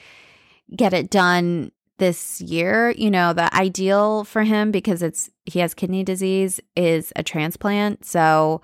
get 0.74 0.92
it 0.92 1.10
done 1.10 1.72
this 2.00 2.40
year. 2.40 2.90
You 2.90 3.10
know, 3.10 3.32
the 3.32 3.54
ideal 3.54 4.24
for 4.24 4.42
him 4.42 4.72
because 4.72 5.02
it's 5.02 5.30
he 5.44 5.60
has 5.60 5.74
kidney 5.74 6.02
disease 6.02 6.58
is 6.74 7.12
a 7.14 7.22
transplant. 7.22 8.04
So 8.04 8.62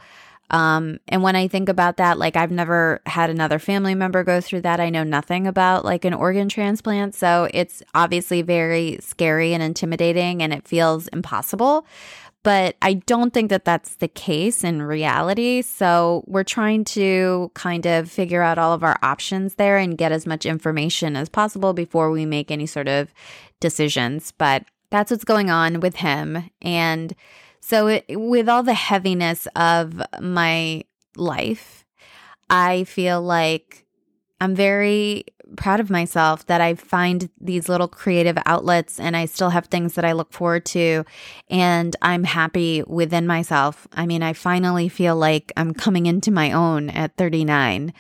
um 0.51 0.99
and 1.09 1.25
when 1.25 1.35
I 1.35 1.49
think 1.49 1.69
about 1.69 1.97
that 1.97 2.19
like 2.19 2.37
I've 2.37 2.53
never 2.53 3.01
had 3.05 3.31
another 3.31 3.59
family 3.59 3.97
member 3.97 4.23
go 4.25 4.41
through 4.41 4.61
that. 4.63 4.81
I 4.81 4.91
know 4.91 5.03
nothing 5.05 5.47
about 5.47 5.85
like 5.85 6.05
an 6.05 6.15
organ 6.15 6.49
transplant. 6.49 7.15
So 7.15 7.49
it's 7.53 7.83
obviously 7.95 8.43
very 8.43 8.99
scary 9.01 9.55
and 9.55 9.63
intimidating 9.63 10.43
and 10.43 10.53
it 10.53 10.67
feels 10.67 11.09
impossible. 11.09 11.87
But 12.47 12.77
I 12.81 12.93
don't 12.93 13.35
think 13.35 13.51
that 13.51 13.65
that's 13.65 13.97
the 13.97 14.07
case 14.07 14.63
in 14.63 14.81
reality. 14.81 15.63
So 15.63 16.23
we're 16.29 16.45
trying 16.45 16.85
to 16.85 17.51
kind 17.55 17.85
of 17.87 18.09
figure 18.09 18.41
out 18.41 18.57
all 18.57 18.73
of 18.73 18.85
our 18.85 19.01
options 19.03 19.57
there 19.57 19.79
and 19.79 19.99
get 19.99 20.13
as 20.13 20.27
much 20.27 20.47
information 20.47 21.17
as 21.17 21.29
possible 21.29 21.73
before 21.73 22.13
we 22.13 22.25
make 22.25 22.53
any 22.53 22.67
sort 22.67 22.87
of 22.87 23.13
decisions. 23.59 24.31
But 24.31 24.65
that's 24.91 25.11
what's 25.11 25.25
going 25.25 25.51
on 25.51 25.81
with 25.81 25.97
him. 25.97 26.49
And 26.63 27.17
so, 27.59 27.89
it, 27.89 28.05
with 28.11 28.49
all 28.49 28.63
the 28.63 28.75
heaviness 28.75 29.49
of 29.57 30.01
my 30.21 30.85
life, 31.17 31.85
I 32.49 32.85
feel 32.85 33.21
like 33.23 33.85
I'm 34.41 34.55
very 34.55 35.25
proud 35.57 35.81
of 35.81 35.91
myself 35.91 36.47
that 36.47 36.61
I 36.61 36.75
find 36.75 37.31
these 37.41 37.69
little 37.69 37.89
creative 37.89 38.37
outlets 38.47 38.99
and 38.99 39.17
I 39.17 39.27
still 39.27 39.51
have 39.51 39.67
things 39.67 39.95
that 39.95 40.05
I 40.05 40.13
look 40.13 40.33
forward 40.33 40.65
to. 40.67 41.05
And 41.49 41.95
I'm 42.03 42.25
happy 42.25 42.83
within 42.87 43.27
myself. 43.27 43.87
I 43.93 44.07
mean, 44.07 44.23
I 44.23 44.33
finally 44.33 44.89
feel 44.89 45.17
like 45.17 45.53
I'm 45.57 45.73
coming 45.73 46.07
into 46.07 46.31
my 46.31 46.53
own 46.53 46.91
at 46.91 47.17
39. 47.17 47.93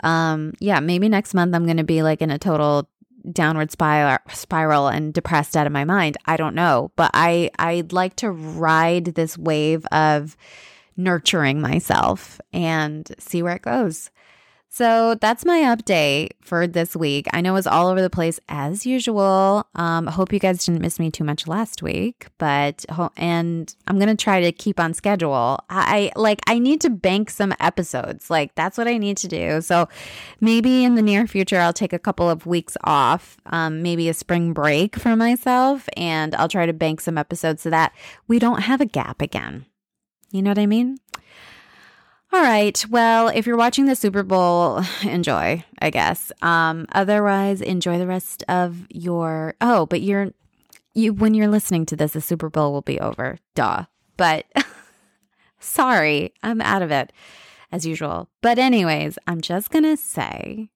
Um, 0.00 0.54
yeah, 0.60 0.80
maybe 0.80 1.08
next 1.08 1.34
month 1.34 1.54
I'm 1.54 1.64
going 1.64 1.76
to 1.76 1.84
be 1.84 2.02
like 2.02 2.22
in 2.22 2.30
a 2.30 2.38
total 2.38 2.88
downward 3.32 3.70
spiral 3.70 4.18
spiral 4.32 4.88
and 4.88 5.12
depressed 5.12 5.56
out 5.56 5.66
of 5.66 5.72
my 5.72 5.84
mind. 5.84 6.16
I 6.26 6.36
don't 6.36 6.54
know, 6.54 6.92
but 6.96 7.10
I 7.14 7.50
I'd 7.58 7.92
like 7.92 8.16
to 8.16 8.30
ride 8.30 9.06
this 9.06 9.36
wave 9.36 9.84
of 9.86 10.36
nurturing 10.96 11.60
myself 11.60 12.40
and 12.52 13.10
see 13.18 13.42
where 13.42 13.56
it 13.56 13.62
goes. 13.62 14.10
So 14.78 15.16
that's 15.16 15.44
my 15.44 15.62
update 15.62 16.34
for 16.40 16.68
this 16.68 16.94
week. 16.94 17.26
I 17.32 17.40
know 17.40 17.56
it's 17.56 17.66
all 17.66 17.88
over 17.88 18.00
the 18.00 18.08
place 18.08 18.38
as 18.48 18.86
usual. 18.86 19.66
Um, 19.74 20.06
I 20.06 20.12
hope 20.12 20.32
you 20.32 20.38
guys 20.38 20.64
didn't 20.64 20.82
miss 20.82 21.00
me 21.00 21.10
too 21.10 21.24
much 21.24 21.48
last 21.48 21.82
week, 21.82 22.28
but 22.38 22.84
and 23.16 23.74
I'm 23.88 23.98
gonna 23.98 24.14
try 24.14 24.40
to 24.40 24.52
keep 24.52 24.78
on 24.78 24.94
schedule. 24.94 25.58
I, 25.68 26.12
like 26.14 26.38
I 26.46 26.60
need 26.60 26.80
to 26.82 26.90
bank 26.90 27.30
some 27.30 27.52
episodes. 27.58 28.30
Like 28.30 28.54
that's 28.54 28.78
what 28.78 28.86
I 28.86 28.98
need 28.98 29.16
to 29.16 29.26
do. 29.26 29.60
So 29.62 29.88
maybe 30.40 30.84
in 30.84 30.94
the 30.94 31.02
near 31.02 31.26
future 31.26 31.58
I'll 31.58 31.72
take 31.72 31.92
a 31.92 31.98
couple 31.98 32.30
of 32.30 32.46
weeks 32.46 32.76
off, 32.84 33.36
um, 33.46 33.82
maybe 33.82 34.08
a 34.08 34.14
spring 34.14 34.52
break 34.52 34.94
for 34.94 35.16
myself, 35.16 35.88
and 35.96 36.36
I'll 36.36 36.46
try 36.46 36.66
to 36.66 36.72
bank 36.72 37.00
some 37.00 37.18
episodes 37.18 37.62
so 37.62 37.70
that 37.70 37.92
we 38.28 38.38
don't 38.38 38.60
have 38.60 38.80
a 38.80 38.86
gap 38.86 39.22
again. 39.22 39.66
You 40.30 40.40
know 40.40 40.50
what 40.50 40.58
I 40.60 40.66
mean? 40.66 40.98
All 42.30 42.42
right. 42.42 42.84
Well, 42.90 43.28
if 43.28 43.46
you're 43.46 43.56
watching 43.56 43.86
the 43.86 43.96
Super 43.96 44.22
Bowl, 44.22 44.82
enjoy, 45.02 45.64
I 45.80 45.90
guess. 45.90 46.30
Um, 46.42 46.86
otherwise, 46.92 47.60
enjoy 47.60 47.98
the 47.98 48.06
rest 48.06 48.44
of 48.48 48.86
your. 48.90 49.54
Oh, 49.60 49.86
but 49.86 50.02
you're 50.02 50.32
you 50.94 51.14
when 51.14 51.34
you're 51.34 51.48
listening 51.48 51.86
to 51.86 51.96
this, 51.96 52.12
the 52.12 52.20
Super 52.20 52.50
Bowl 52.50 52.72
will 52.72 52.82
be 52.82 53.00
over. 53.00 53.38
Duh. 53.54 53.84
But 54.16 54.46
sorry, 55.60 56.34
I'm 56.42 56.60
out 56.60 56.82
of 56.82 56.90
it 56.90 57.12
as 57.72 57.86
usual. 57.86 58.28
But 58.42 58.58
anyways, 58.58 59.18
I'm 59.26 59.40
just 59.40 59.70
gonna 59.70 59.96
say 59.96 60.70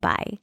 bye. 0.00 0.38